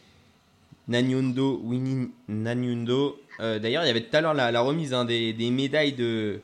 Nanyundo, 0.89 1.61
Winnie 1.63 2.11
Nanyundo 2.29 3.19
D'ailleurs, 3.39 3.85
il 3.85 3.87
y 3.87 3.91
avait 3.91 4.03
tout 4.03 4.15
à 4.15 4.21
l'heure 4.21 4.35
la, 4.35 4.61
remise 4.61 4.93
hein, 4.93 5.07
des, 5.07 5.51
médailles 5.51 5.95
de, 5.95 6.41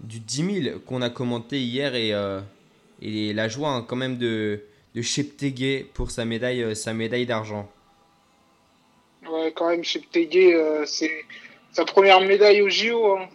du 0.00 0.18
10 0.18 0.62
000 0.64 0.78
qu'on 0.80 1.00
a 1.00 1.08
commenté 1.08 1.60
hier 1.60 1.94
et, 1.94 2.12
et 3.00 3.32
la 3.32 3.48
joie 3.48 3.70
hein, 3.70 3.84
quand 3.86 3.94
même 3.94 4.18
de, 4.18 4.60
de 4.96 5.02
Cheptegei 5.02 5.86
pour 5.94 6.10
sa 6.10 6.24
médaille, 6.24 6.74
sa 6.74 6.94
médaille 6.94 7.26
d'argent. 7.26 7.70
Ouais, 9.30 9.52
quand 9.54 9.68
même, 9.68 9.84
Cheptegei, 9.84 10.56
c'est 10.84 11.12
sa 11.70 11.84
première 11.84 12.20
médaille 12.20 12.60
au 12.60 12.68
JO. 12.68 13.16
Hein. 13.16 13.28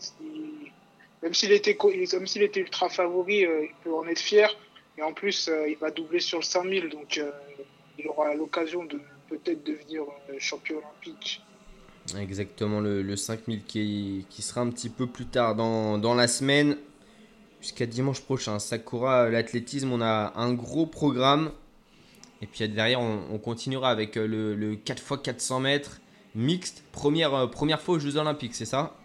Même 1.24 1.34
s'il 1.34 1.52
était, 1.52 1.78
était 1.78 2.60
ultra 2.60 2.90
favori, 2.90 3.40
il 3.40 3.70
peut 3.84 3.94
en 3.94 4.06
être 4.08 4.20
fier. 4.20 4.54
Et 4.98 5.02
en 5.02 5.14
plus, 5.14 5.50
il 5.68 5.78
va 5.78 5.92
doubler 5.92 6.20
sur 6.20 6.40
le 6.40 6.44
5000, 6.44 6.90
donc 6.90 7.22
il 7.98 8.08
aura 8.08 8.34
l'occasion 8.34 8.84
de 8.86 9.00
peut-être 9.30 9.64
devenir 9.64 10.04
euh, 10.30 10.36
champion 10.40 10.78
olympique. 10.78 11.42
Exactement, 12.18 12.80
le, 12.80 13.16
5000 13.16 13.64
qui, 13.66 14.26
qui, 14.30 14.42
sera 14.42 14.62
un 14.62 14.70
petit 14.70 14.90
peu 14.90 15.08
plus 15.08 15.26
tard 15.26 15.56
dans, 15.56 15.98
dans 15.98 16.16
la 16.16 16.30
semaine, 16.30 16.78
jusqu'à 17.60 17.86
dimanche 17.86 18.22
prochain. 18.22 18.60
Sakura, 18.60 19.30
l'athlétisme, 19.30 19.92
on 19.92 20.02
a 20.02 20.32
un 20.36 20.54
gros 20.54 20.86
programme. 20.86 21.52
Et 22.42 22.48
puis 22.48 22.70
derrière, 22.70 23.02
on, 23.02 23.38
continuera 23.40 23.90
avec 23.90 24.16
euh, 24.16 24.26
le, 24.26 24.56
le 24.56 24.76
4x400 24.76 25.62
mètres 25.62 26.00
mixte. 26.38 26.84
Première, 26.92 27.34
euh, 27.34 27.48
première 27.48 27.82
fois 27.82 27.96
aux 27.96 28.00
Jeux 28.00 28.16
Olympiques, 28.18 28.56
c'est 28.56 28.66
ça? 28.66 28.96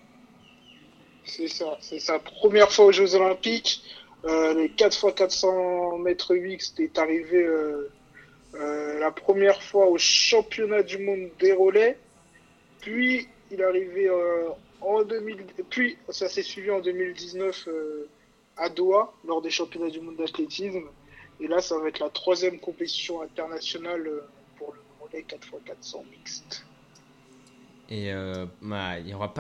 C'est 1.25 1.49
ça, 1.49 1.77
c'est 1.81 1.99
ça. 1.99 2.19
Première 2.19 2.71
fois 2.71 2.87
aux 2.87 2.93
Jeux 2.93 3.15
Olympiques. 3.15 3.83
Euh, 4.25 4.55
les 4.55 4.69
4x400 4.69 6.01
mètres 6.01 6.35
mixte 6.35 6.79
est 6.79 6.97
arrivé 6.99 7.43
euh, 7.43 7.91
la 8.55 9.11
première 9.11 9.63
fois 9.63 9.87
au 9.89 9.99
championnat 9.99 10.83
du 10.83 10.99
monde 10.99 11.31
des 11.41 11.53
relais, 11.53 11.99
puis 12.81 13.29
il 13.51 13.63
arrivé 13.63 14.09
euh, 14.09 14.49
en 14.81 15.03
2000, 15.03 15.45
puis 15.71 15.99
ça 16.09 16.29
s'est 16.29 16.43
suivi 16.43 16.71
en 16.71 16.81
2019 16.81 17.69
euh, 17.69 18.09
à 18.57 18.69
Doha 18.69 19.13
lors 19.27 19.43
des 19.43 19.51
championnats 19.51 19.91
du 19.91 20.01
monde 20.01 20.17
d'athlétisme, 20.17 20.85
et 21.41 21.49
là 21.49 21.61
ça 21.61 21.79
va 21.79 21.89
être 21.89 21.99
la 21.99 22.11
troisième 22.11 22.61
compétition 22.61 23.23
internationale 23.23 24.09
pour 24.57 24.73
le 24.73 24.81
relais 25.01 25.25
4x400 25.29 26.03
mixte. 26.11 26.65
Et 27.91 28.11
bah, 28.63 28.99
il 29.01 29.05
n'y 29.05 29.15
aura 29.15 29.35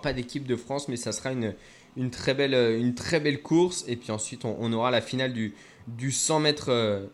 pas 0.00 0.12
d'équipe 0.12 0.46
de 0.46 0.54
France, 0.54 0.86
mais 0.86 0.96
ça 0.96 1.10
sera 1.10 1.32
une, 1.32 2.10
très 2.10 2.34
belle, 2.34 3.42
course. 3.42 3.84
Et 3.88 3.96
puis 3.96 4.12
ensuite, 4.12 4.44
on, 4.44 4.72
aura 4.72 4.92
la 4.92 5.00
finale 5.00 5.32
du 5.32 6.12
100 6.12 6.38
mètres 6.38 7.08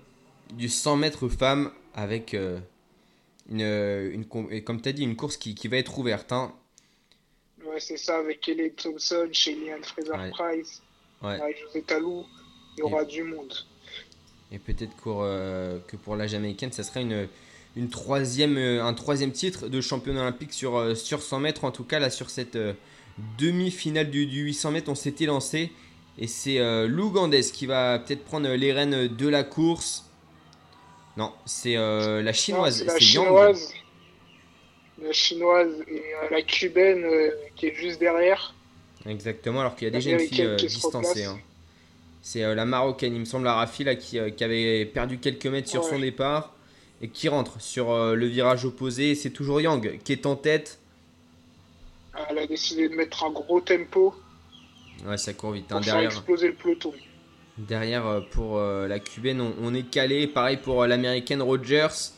du 0.57 0.69
100 0.69 0.97
mètres 0.97 1.29
femmes 1.29 1.71
avec 1.95 2.35
euh, 2.35 2.59
une, 3.51 3.61
une, 3.61 4.63
comme 4.63 4.81
tu 4.81 4.89
as 4.89 4.93
dit, 4.93 5.03
une 5.03 5.17
course 5.17 5.37
qui, 5.37 5.55
qui 5.55 5.69
va 5.69 5.77
être 5.77 5.99
ouverte. 5.99 6.33
Hein. 6.33 6.53
Ouais, 7.67 7.81
c'est 7.81 7.97
ça, 7.97 8.19
avec 8.19 8.41
Kelly 8.41 8.73
Thompson, 8.73 9.29
Shelley 9.33 9.73
Fraser-Price, 9.83 10.83
ouais. 11.23 11.39
José 11.61 11.83
Talou, 11.83 12.25
il 12.77 12.81
y 12.81 12.83
aura 12.83 13.05
du 13.05 13.23
monde. 13.23 13.55
Et 14.51 14.59
peut-être 14.59 14.93
euh, 15.07 15.79
que 15.87 15.97
pour 15.97 16.17
la 16.17 16.27
Jamaïcaine, 16.27 16.73
ça 16.73 16.83
serait 16.83 17.03
une, 17.03 17.29
une 17.77 17.89
troisième, 17.89 18.59
euh, 18.59 18.85
un 18.85 18.95
troisième 18.95 19.33
titre 19.33 19.69
de 19.69 19.81
champion 19.81 20.13
olympique 20.13 20.53
sur, 20.53 20.97
sur 20.97 21.23
100 21.23 21.41
mètres. 21.41 21.65
En 21.65 21.71
tout 21.71 21.85
cas, 21.85 21.99
là, 21.99 22.11
sur 22.11 22.29
cette 22.31 22.59
demi-finale 23.39 24.11
du, 24.11 24.27
du, 24.27 24.43
800 24.43 24.73
mètres, 24.73 24.91
on 24.91 24.95
s'était 24.95 25.27
lancé. 25.27 25.71
Et 26.19 26.27
c'est 26.27 26.59
Lou 26.87 27.11
qui 27.55 27.65
va 27.65 27.99
peut-être 27.99 28.23
prendre 28.25 28.51
les 28.51 28.73
rênes 28.73 29.09
de 29.09 29.29
la 29.29 29.45
course. 29.45 30.12
Non, 31.17 31.33
c'est 31.45 31.77
euh, 31.77 32.23
la 32.23 32.33
chinoise. 32.33 32.85
la 32.85 32.99
chinoise. 32.99 33.75
La 35.03 35.13
chinoise 35.13 35.83
et 35.89 35.99
euh, 35.99 36.31
la 36.31 36.43
cubaine 36.43 37.05
euh, 37.05 37.31
qui 37.57 37.67
est 37.67 37.75
juste 37.75 38.01
derrière. 38.01 38.55
Exactement, 39.05 39.61
alors 39.61 39.75
qu'il 39.75 39.89
y 39.89 39.91
a 39.91 39.95
déjà 39.95 40.11
une 40.11 40.21
fille 40.21 40.57
distancée. 40.57 41.25
Hein. 41.25 41.39
C'est 42.23 42.55
la 42.55 42.65
marocaine, 42.65 43.15
il 43.15 43.21
me 43.21 43.25
semble, 43.25 43.47
la 43.47 43.55
Rafi, 43.55 43.83
là, 43.83 43.97
qui, 43.97 44.17
avait 44.19 44.87
perdu 44.87 45.19
quelques 45.19 45.47
mètres 45.47 45.69
sur 45.69 45.83
son 45.83 45.99
départ 45.99 46.55
et 47.01 47.09
qui 47.09 47.29
rentre 47.29 47.61
sur 47.61 48.15
le 48.15 48.27
virage 48.27 48.65
opposé. 48.65 49.17
C'est 49.17 49.31
toujours 49.31 49.61
Yang 49.61 49.99
qui 50.05 50.13
est 50.13 50.25
en 50.25 50.37
tête. 50.37 50.79
Elle 52.31 52.39
a 52.39 52.47
décidé 52.47 52.89
de 52.89 52.95
mettre 52.95 53.25
un 53.25 53.31
gros 53.33 53.61
tempo. 53.61 54.15
Ouais, 55.05 55.19
ça 55.19 55.33
court 55.33 55.51
vite. 55.51 55.65
Hein, 55.73 55.77
pour 55.77 55.85
derrière. 55.85 56.11
exploser 56.13 56.47
le 56.47 56.55
peloton. 56.55 56.93
Derrière, 57.69 58.07
euh, 58.07 58.21
pour 58.21 58.59
euh, 58.59 58.89
la 58.89 58.99
cubaine, 58.99 59.41
on, 59.41 59.75
est 59.75 59.89
calé. 59.89 60.27
Pareil 60.27 60.57
pour 60.57 60.83
euh, 60.83 60.87
l'américaine 60.87 61.43
Rogers. 61.43 62.13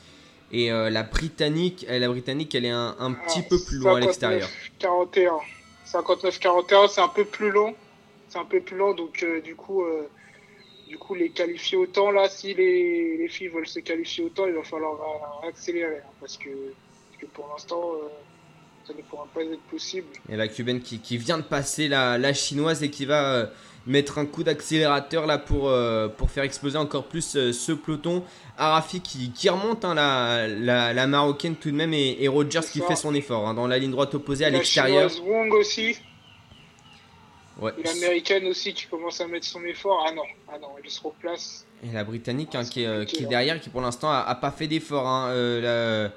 Et 0.52 0.70
la 0.70 1.02
britannique, 1.02 1.85
la 1.88 2.07
britannique, 2.07 2.54
elle 2.54 2.66
est 2.66 2.70
un, 2.70 3.16
petit 3.26 3.42
peu 3.42 3.59
plus 3.59 3.78
loin 3.78 3.96
à 3.96 4.00
l'extérieur. 4.00 4.48
41. 4.78 5.33
59-41, 5.85 6.88
c'est 6.88 7.00
un 7.00 7.09
peu 7.09 7.24
plus 7.24 7.50
long. 7.50 7.74
C'est 8.28 8.38
un 8.38 8.44
peu 8.44 8.61
plus 8.61 8.76
long, 8.76 8.94
donc 8.94 9.26
du 9.42 9.57
coup, 9.57 9.83
du 10.87 10.96
coup, 10.96 11.16
les 11.16 11.30
qualifier 11.30 11.76
autant 11.76 12.12
là, 12.12 12.28
si 12.28 12.54
les, 12.54 13.16
les, 13.16 13.28
filles 13.28 13.48
veulent 13.48 13.66
se 13.66 13.80
qualifier 13.80 14.22
autant, 14.22 14.46
il 14.46 14.52
va 14.52 14.62
falloir 14.62 15.42
accélérer, 15.42 15.96
hein, 15.96 16.12
parce, 16.20 16.37
que, 16.37 16.50
pour 17.33 17.48
l'instant, 17.48 17.90
ça 18.86 18.92
ne 18.92 19.02
pourra 19.02 19.26
pas 19.32 19.42
être 19.42 19.60
possible. 19.70 20.06
Et 20.28 20.36
la 20.36 20.48
cubaine 20.48 20.80
qui, 20.80 20.98
qui 20.98 21.16
vient 21.16 21.38
de 21.38 21.42
passer 21.42 21.88
la, 21.88 22.18
la, 22.18 22.32
chinoise 22.34 22.82
et 22.82 22.90
qui 22.90 23.06
va 23.06 23.50
mettre 23.86 24.18
un 24.18 24.26
coup 24.26 24.42
d'accélérateur 24.42 25.26
là 25.26 25.38
pour, 25.38 25.68
euh, 25.68 26.08
pour 26.08 26.30
faire 26.30 26.44
exploser 26.44 26.78
encore 26.78 27.04
plus 27.04 27.36
euh, 27.36 27.52
ce 27.52 27.72
peloton. 27.72 28.24
Arafi 28.56 29.00
qui, 29.00 29.30
qui 29.32 29.48
remonte, 29.48 29.84
hein, 29.84 29.94
la, 29.94 30.92
la, 30.92 31.06
marocaine 31.06 31.56
tout 31.56 31.70
de 31.70 31.76
même, 31.76 31.92
et, 31.92 32.28
Rogers 32.28 32.60
qui 32.70 32.80
fait 32.80 32.96
son 32.96 33.14
effort 33.14 33.48
hein, 33.48 33.54
dans 33.54 33.66
la 33.66 33.78
ligne 33.78 33.90
droite 33.90 34.14
opposée 34.14 34.44
à 34.44 34.50
l'extérieur. 34.50 35.10
Wong 35.24 35.52
aussi. 35.54 35.96
Ouais. 37.60 37.72
L'américaine 37.84 38.46
aussi 38.46 38.74
qui 38.74 38.86
commence 38.86 39.20
à 39.20 39.28
mettre 39.28 39.46
son 39.46 39.62
effort. 39.64 40.04
Ah 40.08 40.12
non, 40.12 40.22
ah 40.52 40.58
non 40.60 40.68
elle 40.82 40.90
se 40.90 41.00
replace. 41.00 41.66
Et 41.84 41.92
la 41.92 42.02
britannique 42.02 42.54
hein, 42.54 42.64
qui, 42.64 42.82
est, 42.82 42.86
euh, 42.86 43.04
qui, 43.04 43.22
est, 43.22 43.26
derrière, 43.26 43.60
qui 43.60 43.70
pour 43.70 43.80
l'instant 43.80 44.10
a, 44.10 44.34
pas 44.34 44.50
fait 44.50 44.66
d'effort. 44.66 45.06
Hein, 45.06 46.10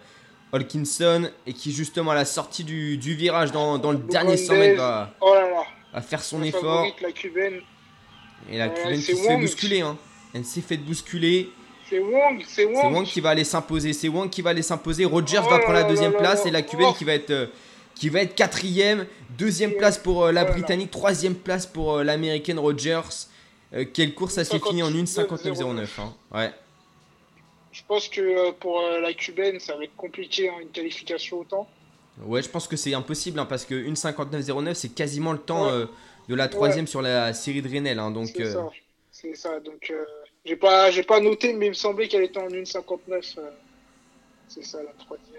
Holkinson 0.57 1.29
et 1.45 1.53
qui 1.53 1.71
justement 1.71 2.11
à 2.11 2.15
la 2.15 2.25
sortie 2.25 2.63
du, 2.63 2.97
du 2.97 3.15
virage 3.15 3.51
dans, 3.51 3.77
dans 3.77 3.91
le 3.91 3.97
dernier 3.97 4.37
100 4.37 4.53
mètres 4.53 4.77
va, 4.77 5.13
oh 5.21 5.33
là 5.33 5.49
là 5.49 5.63
à 5.93 6.01
faire 6.01 6.23
son 6.23 6.43
effort. 6.43 6.85
La 7.01 7.11
cubaine. 7.11 7.61
Et 8.51 8.57
la 8.57 8.69
cubaine 8.69 8.99
qui 8.99 9.15
se 9.15 9.23
fait 9.23 9.37
bousculer. 9.37 9.81
Hein. 9.81 9.97
Elle 10.33 10.45
s'est 10.45 10.61
fait 10.61 10.77
bousculer. 10.77 11.49
C'est 11.89 11.99
Wong, 11.99 12.43
c'est 12.45 12.65
Wong. 12.65 12.77
C'est 12.81 12.87
Wong 12.87 13.05
qui 13.05 13.21
va 13.21 13.29
aller 13.29 13.43
s'imposer. 13.43 13.93
C'est 13.93 14.09
Wong 14.09 14.29
qui 14.29 14.41
va 14.41 14.51
aller 14.51 14.61
s'imposer. 14.61 15.05
Rogers 15.05 15.41
oh 15.43 15.49
va 15.49 15.59
prendre 15.59 15.79
la 15.79 15.85
deuxième 15.85 16.13
place 16.13 16.45
et 16.45 16.51
la 16.51 16.61
cubaine 16.61 16.93
qui 16.93 17.03
va 17.03 17.13
être 17.13 17.31
euh, 17.31 17.47
qui 17.95 18.09
va 18.09 18.21
être 18.21 18.35
quatrième. 18.35 19.07
Deuxième 19.37 19.73
place 19.73 19.97
pour 19.97 20.25
euh, 20.25 20.31
la 20.31 20.45
britannique. 20.45 20.91
Troisième 20.91 21.35
place 21.35 21.65
pour 21.65 21.95
euh, 21.95 22.03
l'américaine 22.03 22.59
Rogers. 22.59 23.27
quelle 23.93 24.13
course 24.13 24.35
ça 24.35 24.45
s'est 24.45 24.59
fini 24.59 24.83
en 24.83 24.91
1.59.09. 24.91 25.87
Hein. 25.99 26.13
Ouais. 26.33 26.51
Je 27.77 27.83
pense 27.87 28.09
que 28.09 28.51
pour 28.53 28.81
la 28.81 29.13
cubaine, 29.13 29.59
ça 29.59 29.75
va 29.75 29.83
être 29.83 29.95
compliqué, 29.95 30.49
hein, 30.49 30.55
une 30.59 30.69
qualification 30.69 31.41
autant. 31.41 31.69
Ouais, 32.25 32.41
je 32.41 32.49
pense 32.49 32.67
que 32.67 32.75
c'est 32.75 32.95
impossible 32.95 33.37
hein, 33.37 33.45
parce 33.45 33.65
que 33.65 33.75
1.59.09 33.75 34.73
c'est 34.73 34.89
quasiment 34.89 35.31
le 35.31 35.37
temps 35.37 35.67
euh, 35.67 35.85
de 36.27 36.33
la 36.33 36.47
troisième 36.47 36.87
sur 36.87 37.03
la 37.03 37.33
série 37.33 37.61
de 37.61 37.69
Renel. 37.69 37.99
Hein, 37.99 38.09
donc, 38.09 38.29
c'est 38.35 38.45
euh, 38.45 38.53
ça. 38.53 38.69
C'est 39.11 39.35
ça. 39.35 39.59
Donc, 39.59 39.91
euh, 39.91 40.03
j'ai 40.43 40.55
pas, 40.55 40.89
j'ai 40.89 41.03
pas 41.03 41.19
noté, 41.19 41.53
mais 41.53 41.67
il 41.67 41.69
me 41.69 41.75
semblait 41.75 42.07
qu'elle 42.07 42.23
était 42.23 42.39
en 42.39 42.47
1.59. 42.47 43.37
c'est 44.47 44.65
ça 44.65 44.81
la 44.81 44.93
troisième. 44.93 45.35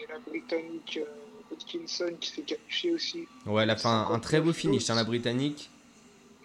Et 0.00 0.06
la 0.08 0.20
Britannique 0.20 1.00
Hodkinson 1.50 2.12
qui 2.20 2.30
s'est 2.30 2.42
qualifiée 2.42 2.92
aussi. 2.92 3.26
Ouais, 3.46 3.64
elle 3.64 3.70
a 3.70 3.76
fait 3.76 3.88
un, 3.88 4.20
très 4.20 4.40
beau 4.40 4.52
finish, 4.52 4.88
hein, 4.90 4.94
la 4.94 5.02
Britannique. 5.02 5.70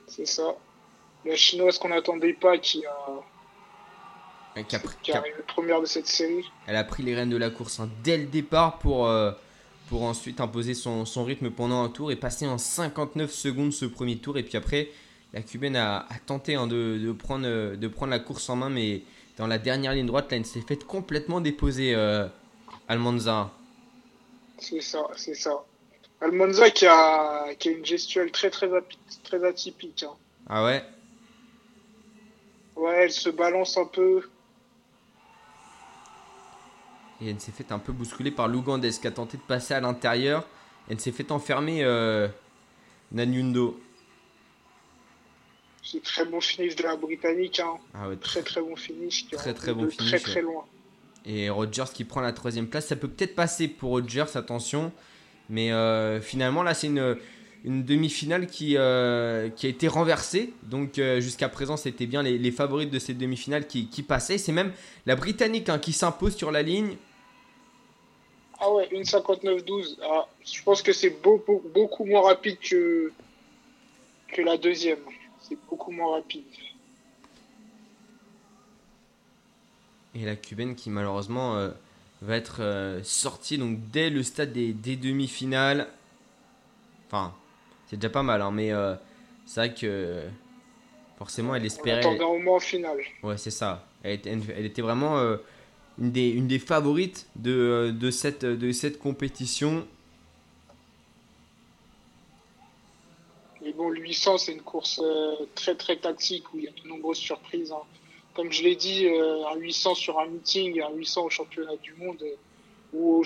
C'est 0.08 0.26
ça. 0.26 0.56
La 1.26 1.36
chinoise 1.36 1.78
qu'on 1.78 1.90
n'attendait 1.90 2.34
pas 2.34 2.58
qui 2.58 2.86
a 2.86 3.24
qui, 5.02 5.12
a 5.12 5.24
première 5.48 5.82
de 5.82 5.86
cette 5.86 6.08
série. 6.08 6.46
Elle 6.68 6.76
a 6.76 6.84
pris 6.84 7.04
les 7.04 7.16
rênes 7.16 7.30
de 7.30 7.38
la 7.38 7.50
course 7.50 7.80
hein, 7.80 7.90
dès 8.04 8.18
le 8.18 8.26
départ 8.26 8.80
pour, 8.80 9.08
euh, 9.08 9.32
pour 9.90 10.04
ensuite 10.04 10.42
imposer 10.42 10.74
son, 10.74 11.06
son, 11.06 11.24
rythme 11.24 11.50
pendant 11.50 11.84
un 11.84 11.90
tour 11.90 12.12
et 12.12 12.16
passer 12.16 12.48
en 12.48 12.58
59 12.58 13.32
secondes 13.32 13.72
ce 13.72 13.86
premier 13.86 14.18
tour. 14.18 14.38
Et 14.38 14.44
puis 14.44 14.58
après, 14.58 14.90
la 15.34 15.42
cubaine 15.42 15.76
a, 15.76 16.06
tenté 16.26 16.56
hein, 16.56 16.68
de, 16.68 16.98
de, 16.98 17.12
prendre, 17.14 17.76
de 17.76 17.88
prendre 17.88 18.12
la 18.12 18.20
course 18.20 18.50
en 18.50 18.58
main, 18.58 18.70
mais 18.70 19.04
dans 19.38 19.48
la 19.48 19.58
dernière 19.58 19.94
ligne 19.94 20.06
droite, 20.06 20.30
là, 20.32 20.38
elle 20.38 20.46
s'est 20.46 20.62
faite 20.62 20.86
complètement 20.86 21.40
déposer 21.40 21.96
euh, 21.96 22.28
Almanza. 22.88 23.52
C'est 24.58 24.82
ça, 24.82 25.08
c'est 25.16 25.36
ça. 25.36 25.64
Almanza 26.20 26.70
qui 26.70 26.86
a, 26.86 27.56
qui 27.58 27.70
a 27.70 27.72
une 27.72 27.86
gestuelle 27.86 28.32
très, 28.32 28.50
très, 28.50 28.70
très 29.24 29.44
atypique. 29.44 30.04
Hein. 30.04 30.14
Ah 30.48 30.66
ouais? 30.66 30.84
Ouais, 32.76 33.04
elle 33.04 33.12
se 33.12 33.30
balance 33.30 33.78
un 33.78 33.86
peu. 33.86 34.30
Et 37.22 37.30
elle 37.30 37.40
s'est 37.40 37.52
fait 37.52 37.72
un 37.72 37.80
peu 37.80 37.94
bousculer 37.94 38.32
par 38.32 38.48
l'Ougandais 38.48 38.90
qui 38.90 39.08
a 39.08 39.12
tenté 39.12 39.38
de 39.38 39.44
passer 39.44 39.74
à 39.74 39.80
l'intérieur? 39.80 40.48
Elle 40.90 41.00
s'est 41.00 41.12
fait 41.12 41.32
enfermer 41.32 41.84
euh, 41.84 42.28
Nanyundo. 43.12 43.80
C'est 45.84 46.02
très 46.02 46.26
bon 46.26 46.42
finish 46.42 46.76
de 46.76 46.84
la 46.84 46.96
Britannique. 46.96 47.60
Hein. 47.60 47.78
Ah 47.94 48.08
très 48.20 48.42
très 48.42 48.62
bon 48.62 48.76
finish. 48.76 49.28
Très 49.30 49.54
très 49.54 49.74
bon 49.74 49.90
finish. 49.90 50.10
Très 50.10 50.20
très 50.20 50.42
loin. 50.42 50.66
Et 51.26 51.50
Rogers 51.50 51.92
qui 51.94 52.04
prend 52.04 52.22
la 52.22 52.34
troisième 52.34 52.68
place. 52.68 52.88
Ça 52.88 52.96
peut 52.96 53.08
peut-être 53.08 53.36
passer 53.36 53.68
pour 53.68 53.92
Rogers, 53.92 54.36
attention. 54.36 54.92
Mais 55.50 55.72
euh, 55.72 56.22
finalement, 56.22 56.64
là, 56.64 56.74
c'est 56.74 56.88
une, 56.88 57.18
une 57.64 57.84
demi-finale 57.84 58.48
qui, 58.48 58.76
euh, 58.78 59.50
qui 59.50 59.68
a 59.68 59.70
été 59.70 59.88
renversée. 59.88 60.54
Donc 60.64 60.98
euh, 60.98 61.20
jusqu'à 61.20 61.50
présent, 61.50 61.78
c'était 61.78 62.08
bien 62.08 62.24
les, 62.24 62.38
les, 62.38 62.52
favorites 62.52 62.90
de 62.90 63.00
cette 63.00 63.18
demi-finale 63.18 63.68
qui, 63.68 63.88
qui 63.88 64.04
passaient. 64.04 64.38
C'est 64.38 64.52
même 64.52 64.74
la 65.06 65.16
Britannique 65.16 65.70
hein, 65.70 65.80
qui 65.80 65.94
s'impose 65.94 66.36
sur 66.36 66.52
la 66.52 66.64
ligne. 66.64 66.96
Ah 68.60 68.72
ouais, 68.72 68.88
une 68.92 69.04
59-12. 69.04 69.98
Ah, 70.04 70.28
je 70.44 70.62
pense 70.64 70.82
que 70.82 70.94
c'est 70.94 71.22
beaucoup, 71.22 71.62
beaucoup 71.74 72.06
moins 72.06 72.22
rapide 72.22 72.58
que, 72.60 73.12
que 74.30 74.42
la 74.42 74.58
deuxième. 74.58 75.00
C'est 75.40 75.58
beaucoup 75.70 75.92
moins 75.92 76.16
rapide. 76.16 76.44
Et 80.14 80.26
la 80.26 80.36
cubaine 80.36 80.76
qui 80.76 80.90
malheureusement 80.90 81.56
euh, 81.56 81.72
va 82.22 82.36
être 82.36 83.00
sortie 83.04 83.58
donc 83.58 83.80
dès 83.92 84.10
le 84.10 84.24
stade 84.24 84.52
des, 84.52 84.74
des 84.74 84.96
demi-finales. 84.96 85.88
Enfin, 87.08 87.34
c'est 87.92 87.98
déjà 87.98 88.10
pas 88.10 88.24
mal, 88.24 88.42
hein, 88.42 88.52
mais 88.52 88.72
euh, 88.72 88.96
c'est 89.46 89.60
vrai 89.60 89.74
que 89.74 90.22
forcément 91.18 91.54
elle 91.56 91.66
espérait. 91.66 92.06
On 92.06 92.24
au 92.24 92.40
moins 92.40 92.56
en 92.56 92.60
finale. 92.62 93.00
Ouais, 93.22 93.36
c'est 93.38 93.52
ça. 93.52 93.86
Elle 94.02 94.14
était, 94.14 94.30
elle 94.30 94.66
était 94.66 94.82
vraiment 94.82 95.18
euh, 95.18 95.36
une, 96.00 96.14
des, 96.14 96.30
une 96.30 96.48
des 96.48 96.58
favorites 96.58 97.28
de, 97.36 97.52
euh, 97.52 97.92
de, 97.92 98.10
cette, 98.10 98.46
de 98.46 98.72
cette 98.72 98.98
compétition. 98.98 99.86
Mais 103.62 103.74
bon, 103.74 103.90
le 103.90 104.00
800, 104.00 104.38
c'est 104.38 104.54
une 104.54 104.62
course 104.62 105.02
euh, 105.04 105.36
très 105.54 105.76
très 105.76 105.98
tactique 105.98 106.46
où 106.54 106.60
il 106.60 106.64
y 106.64 106.68
a 106.70 106.72
de 106.72 106.88
nombreuses 106.88 107.18
surprises. 107.18 107.74
Hein. 107.74 107.84
Comme 108.36 108.54
je 108.54 108.64
l'ai 108.64 108.78
dit, 108.78 109.06
euh, 109.06 109.46
un 109.48 109.58
800 109.58 109.96
sur 109.96 110.18
un 110.18 110.28
meeting, 110.28 110.82
un 110.82 110.94
800 110.94 111.26
au 111.26 111.30
championnat 111.30 111.76
du 111.84 111.94
monde 111.96 112.24
ou, 112.94 113.24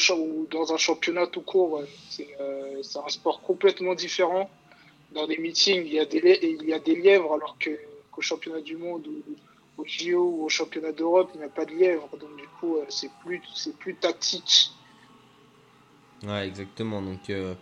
dans 0.52 0.74
un 0.74 0.78
championnat 0.78 1.28
tout 1.28 1.42
court, 1.42 1.74
ouais, 1.74 1.86
c'est 2.10 2.28
euh, 2.40 2.82
un 2.82 3.10
sport 3.10 3.42
complètement 3.42 3.96
différent. 3.96 4.50
Dans 5.12 5.28
des 5.28 5.38
meetings, 5.38 5.84
il 5.86 5.94
y 5.94 6.00
a 6.00 6.06
des, 6.06 6.40
il 6.62 6.68
y 6.68 6.74
a 6.74 6.80
des 6.80 6.96
lièvres 6.96 7.34
alors 7.34 7.58
qu'au 7.60 8.22
championnat 8.22 8.62
du 8.62 8.78
monde 8.78 9.08
ou 9.08 9.24
au 9.78 9.86
JO 9.86 10.20
ou 10.20 10.46
au 10.46 10.50
championnat 10.50 10.92
d'Europe, 10.92 11.32
il 11.34 11.40
n'y 11.40 11.46
a 11.46 11.50
pas 11.50 11.66
de 11.66 11.72
lièvres. 11.72 12.10
Donc 12.20 12.36
du 12.38 12.48
coup, 12.60 12.78
euh, 12.78 12.86
c'est 12.90 13.10
plus, 13.24 13.42
plus 13.80 13.96
tactique. 13.96 14.72
Ouais, 16.24 16.48
exactement. 16.48 17.02
Donc 17.02 17.30
euh, 17.30 17.54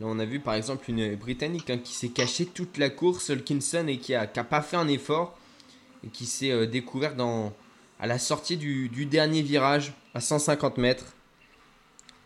là, 0.00 0.06
on 0.06 0.18
a 0.18 0.24
vu 0.24 0.40
par 0.40 0.54
exemple 0.54 0.90
une 0.90 1.14
Britannique 1.16 1.70
hein, 1.70 1.78
qui 1.78 1.92
s'est 1.92 2.08
cachée 2.08 2.46
toute 2.46 2.78
la 2.78 2.90
course, 2.90 3.30
Hulkinson, 3.30 3.86
et 3.88 3.98
qui 3.98 4.14
a, 4.14 4.26
qui 4.26 4.40
a 4.40 4.44
pas 4.44 4.62
fait 4.62 4.76
un 4.76 4.88
effort 4.88 5.36
et 6.04 6.08
qui 6.08 6.26
s'est 6.26 6.50
euh, 6.50 6.66
découvert 6.66 7.14
dans, 7.14 7.52
à 7.98 8.06
la 8.06 8.18
sortie 8.18 8.56
du, 8.56 8.88
dernier 9.06 9.42
virage 9.42 9.92
à 10.14 10.20
150 10.20 10.78
mètres. 10.78 11.14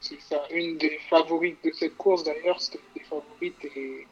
C'est 0.04 0.20
ça, 0.20 0.42
une 0.52 0.76
des 0.76 0.98
favorites 1.08 1.56
de 1.64 1.70
cette 1.72 1.96
course 1.96 2.24
d'ailleurs, 2.24 2.60
c'était 2.60 2.78
une 2.78 3.02
des 3.02 3.08
favorites 3.08 3.64
et, 3.64 4.06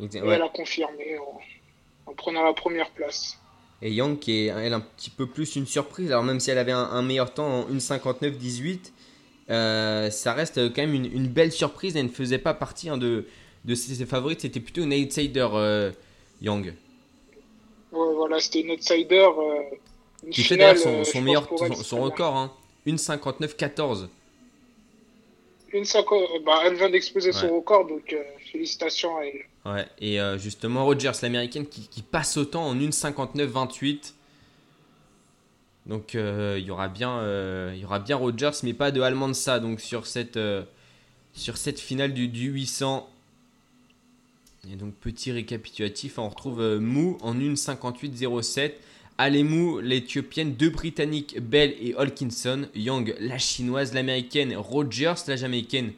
et 0.00 0.20
ouais. 0.20 0.34
elle 0.34 0.42
a 0.42 0.48
confirmé 0.48 1.16
en, 1.16 2.10
en, 2.10 2.14
prenant 2.14 2.42
la 2.42 2.52
première 2.52 2.90
place. 2.90 3.38
Et 3.82 3.92
Young 3.92 4.18
qui 4.18 4.32
est 4.32 4.46
elle 4.46 4.74
un 4.74 4.80
petit 4.80 5.10
peu 5.10 5.28
plus 5.28 5.54
une 5.54 5.66
surprise, 5.66 6.10
alors 6.10 6.24
même 6.24 6.40
si 6.40 6.50
elle 6.50 6.58
avait 6.58 6.72
un, 6.72 6.82
un 6.82 7.02
meilleur 7.02 7.32
temps 7.32 7.60
en 7.60 7.70
1,59-18, 7.70 8.90
euh, 9.50 10.10
ça 10.10 10.32
reste 10.32 10.72
quand 10.74 10.82
même 10.82 10.94
une, 10.94 11.06
une, 11.06 11.28
belle 11.28 11.52
surprise. 11.52 11.96
Elle 11.96 12.06
ne 12.06 12.10
faisait 12.10 12.38
pas 12.38 12.54
partie 12.54 12.88
hein, 12.88 12.96
de, 12.96 13.26
de 13.64 13.74
ses, 13.76 13.94
ses 13.94 14.06
favorites, 14.06 14.40
c'était 14.40 14.60
plutôt 14.60 14.82
une 14.82 14.92
outsider 14.92 15.48
euh, 15.52 15.92
Young. 16.40 16.74
Ouais, 17.92 18.14
voilà, 18.16 18.40
c'était 18.40 18.62
une 18.62 18.72
outsider. 18.72 19.28
Euh, 19.38 19.76
une 20.24 20.30
qui 20.30 20.42
fait 20.42 20.56
d'ailleurs 20.56 20.78
son, 20.78 21.04
son 21.04 21.20
meilleur 21.20 21.48
son, 21.56 21.74
son 21.74 22.02
record, 22.02 22.36
hein, 22.36 22.52
1,59-14. 22.88 24.08
Une 25.72 25.84
50, 25.84 26.44
bah, 26.44 26.60
elle 26.64 26.74
vient 26.74 26.90
d'exploser 26.90 27.28
ouais. 27.28 27.32
son 27.32 27.56
record, 27.56 27.86
donc 27.86 28.12
euh, 28.12 28.22
félicitations 28.50 29.16
à 29.16 29.22
elle. 29.24 29.40
Ouais, 29.64 29.86
et 30.00 30.20
euh, 30.20 30.36
justement, 30.36 30.84
Rogers, 30.84 31.12
l'américaine, 31.22 31.66
qui, 31.66 31.88
qui, 31.88 32.02
passe 32.02 32.36
autant 32.36 32.66
en 32.66 32.74
1,59-28. 32.74 34.12
Donc 35.86 36.14
euh, 36.14 36.56
il 36.58 36.64
y 36.64 36.70
aura 36.70 36.88
bien, 36.88 37.22
il 37.72 37.80
y 37.80 37.84
aura 37.84 37.98
bien 37.98 38.16
Rogers, 38.16 38.52
mais 38.62 38.72
pas 38.72 38.90
de 38.92 39.00
Almanza 39.00 39.58
donc 39.58 39.80
sur 39.80 40.06
cette, 40.06 40.38
sur 41.32 41.56
cette 41.56 41.80
finale 41.80 42.12
du, 42.12 42.28
du 42.28 42.50
800. 42.50 43.08
Et 44.70 44.76
donc 44.76 44.94
petit 44.94 45.32
récapitulatif, 45.32 46.18
on 46.18 46.28
retrouve 46.28 46.78
Mou 46.78 47.18
en 47.20 47.34
1,58-07. 47.34 48.74
Alemou, 49.22 49.78
l'éthiopienne, 49.78 50.54
deux 50.54 50.70
britanniques, 50.70 51.38
Bell 51.40 51.76
et 51.80 51.94
Holkinson, 51.94 52.66
Young, 52.74 53.14
la 53.20 53.38
chinoise, 53.38 53.94
l'américaine, 53.94 54.56
Rogers, 54.56 55.14
la 55.28 55.36
jamaïcaine, 55.36 55.92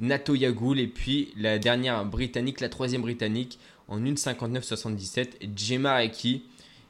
Nato 0.00 0.34
Yagoul, 0.34 0.80
et 0.80 0.86
puis 0.86 1.28
la 1.36 1.58
dernière 1.58 2.06
britannique, 2.06 2.58
la 2.60 2.70
troisième 2.70 3.02
britannique, 3.02 3.58
en 3.86 4.00
1,59,77, 4.00 5.54
Gemma 5.54 6.02
Eki, 6.02 6.44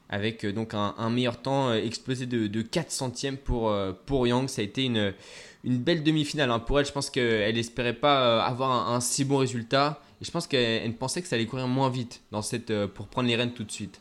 avec 0.07 0.45
donc 0.45 0.73
un, 0.75 1.09
meilleur 1.09 1.41
temps 1.41 1.73
explosé 1.73 2.25
de, 2.25 2.47
de 2.47 2.61
4 2.61 2.89
centièmes 2.89 3.35
pour, 3.35 3.75
pour 4.05 4.25
Young. 4.25 4.47
Ça 4.47 4.61
a 4.61 4.63
été 4.63 4.85
une, 4.85 5.13
belle 5.65 6.03
demi-finale. 6.03 6.51
Hein. 6.51 6.59
Pour 6.59 6.79
elle, 6.79 6.85
je 6.85 6.93
pense 6.93 7.09
qu'elle 7.09 7.55
n'espérait 7.55 7.95
pas 7.95 8.41
avoir 8.45 8.93
un, 8.93 9.01
si 9.01 9.25
bon 9.25 9.39
résultat. 9.39 10.01
Et 10.21 10.25
je 10.25 10.31
pense 10.31 10.47
qu'elle 10.47 10.95
pensait 10.95 11.21
que 11.21 11.27
ça 11.27 11.35
allait 11.35 11.47
courir 11.47 11.67
moins 11.67 11.89
vite 11.89 12.21
pour 12.95 13.07
prendre 13.07 13.27
les 13.27 13.35
rênes 13.35 13.51
tout 13.51 13.65
de 13.65 13.71
suite. 13.73 13.99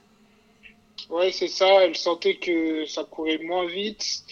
Ouais, 1.11 1.33
c'est 1.33 1.49
ça. 1.49 1.85
Elle 1.85 1.97
sentait 1.97 2.37
que 2.37 2.87
ça 2.87 3.03
courait 3.03 3.39
moins 3.39 3.67
vite. 3.67 4.25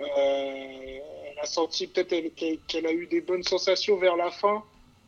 Euh, 0.00 0.98
elle 1.30 1.38
a 1.38 1.44
senti 1.44 1.86
peut-être 1.86 2.34
qu'elle 2.34 2.58
qu 2.66 2.86
a 2.86 2.92
eu 2.92 3.06
des 3.06 3.20
bonnes 3.20 3.42
sensations 3.42 3.96
vers 3.98 4.16
la 4.16 4.30
fin. 4.30 4.64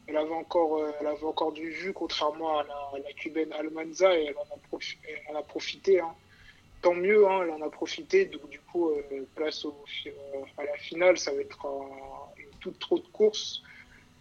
Elle 0.06 0.18
avait 0.18 0.34
encore, 0.34 0.76
euh, 0.76 0.92
elle 1.00 1.06
avait 1.06 1.24
encore 1.24 1.52
du 1.52 1.72
jus, 1.72 1.94
contrairement 1.94 2.58
à 2.58 2.64
la, 2.98 3.12
cubaine 3.14 3.50
Almanza, 3.54 4.14
et 4.18 4.26
elle 4.26 4.36
en 4.36 5.34
a, 5.38 5.42
profité. 5.42 5.98
Hein. 5.98 6.14
Tant 6.82 6.94
mieux, 6.94 7.26
hein, 7.26 7.40
elle 7.44 7.50
en 7.52 7.62
a 7.62 7.70
profité. 7.70 8.26
Donc, 8.26 8.46
du 8.50 8.60
coup, 8.60 8.90
euh, 8.90 9.26
place 9.34 9.66
à 10.58 10.64
la 10.64 10.76
finale, 10.76 11.16
ça 11.16 11.32
va 11.32 11.40
être 11.40 11.64
un, 11.64 12.38
une 12.38 12.50
toute 12.60 12.78
trop 12.78 12.98
de 12.98 13.08
course 13.08 13.62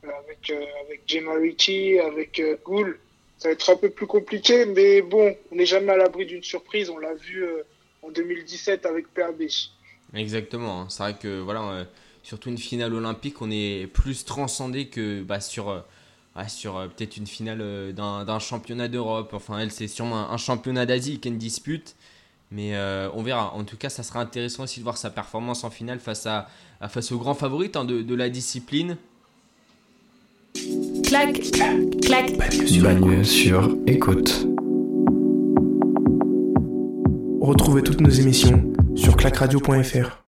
avec, 0.03 0.51
avec 0.85 1.01
Gemma 1.05 1.33
avec 1.33 2.41
Gould 2.63 2.97
ça 3.43 3.49
va 3.49 3.53
être 3.53 3.69
un 3.69 3.75
peu 3.75 3.89
plus 3.89 4.07
compliqué, 4.07 4.65
mais 4.65 5.01
bon, 5.01 5.35
on 5.51 5.55
n'est 5.55 5.65
jamais 5.65 5.91
à 5.91 5.97
l'abri 5.97 6.25
d'une 6.25 6.43
surprise. 6.43 6.89
On 6.89 6.97
l'a 6.97 7.13
vu 7.13 7.43
euh, 7.43 7.63
en 8.01 8.09
2017 8.09 8.85
avec 8.85 9.13
PAB. 9.13 9.41
Exactement. 10.13 10.81
hein. 10.81 10.85
C'est 10.87 11.03
vrai 11.03 11.17
que 11.21 11.41
voilà, 11.41 11.61
euh, 11.63 11.83
surtout 12.23 12.47
une 12.47 12.57
finale 12.57 12.93
olympique, 12.93 13.41
on 13.41 13.51
est 13.51 13.87
plus 13.87 14.23
transcendé 14.23 14.87
que 14.87 15.23
bah, 15.23 15.41
sur, 15.41 15.67
euh, 15.67 15.81
sur 16.47 16.87
peut-être 16.95 17.17
une 17.17 17.27
finale 17.27 17.91
d'un 17.93 18.39
championnat 18.39 18.87
d'Europe. 18.87 19.31
Enfin, 19.33 19.59
elle, 19.59 19.71
c'est 19.71 19.89
sûrement 19.89 20.31
un, 20.31 20.37
championnat 20.37 20.85
d'Asie 20.85 21.19
qu'elle 21.19 21.37
dispute. 21.37 21.97
Mais 22.49 22.77
on 23.13 23.23
verra. 23.23 23.53
En 23.55 23.65
tout 23.65 23.75
cas, 23.77 23.89
ça 23.89 24.03
sera 24.03 24.21
intéressant 24.21 24.63
aussi 24.63 24.79
de 24.79 24.83
voir 24.83 24.95
sa 24.95 25.09
performance 25.09 25.65
en 25.65 25.69
finale 25.69 25.99
face, 25.99 26.25
à, 26.27 26.47
à 26.79 26.87
face 26.87 27.11
aux 27.11 27.17
grands 27.17 27.33
favorites 27.33 27.75
hein, 27.75 27.83
de, 27.83 28.03
de 28.03 28.15
la 28.15 28.29
discipline. 28.29 28.95
Clac, 31.13 31.51
clac. 32.01 32.37
Bagneux 32.81 33.23
sur 33.23 33.77
écoute. 33.85 34.47
Retrouvez 37.39 37.83
toutes 37.83 38.01
nos 38.01 38.09
émissions 38.09 38.73
sur 38.95 39.15
clacradio.fr. 39.15 40.22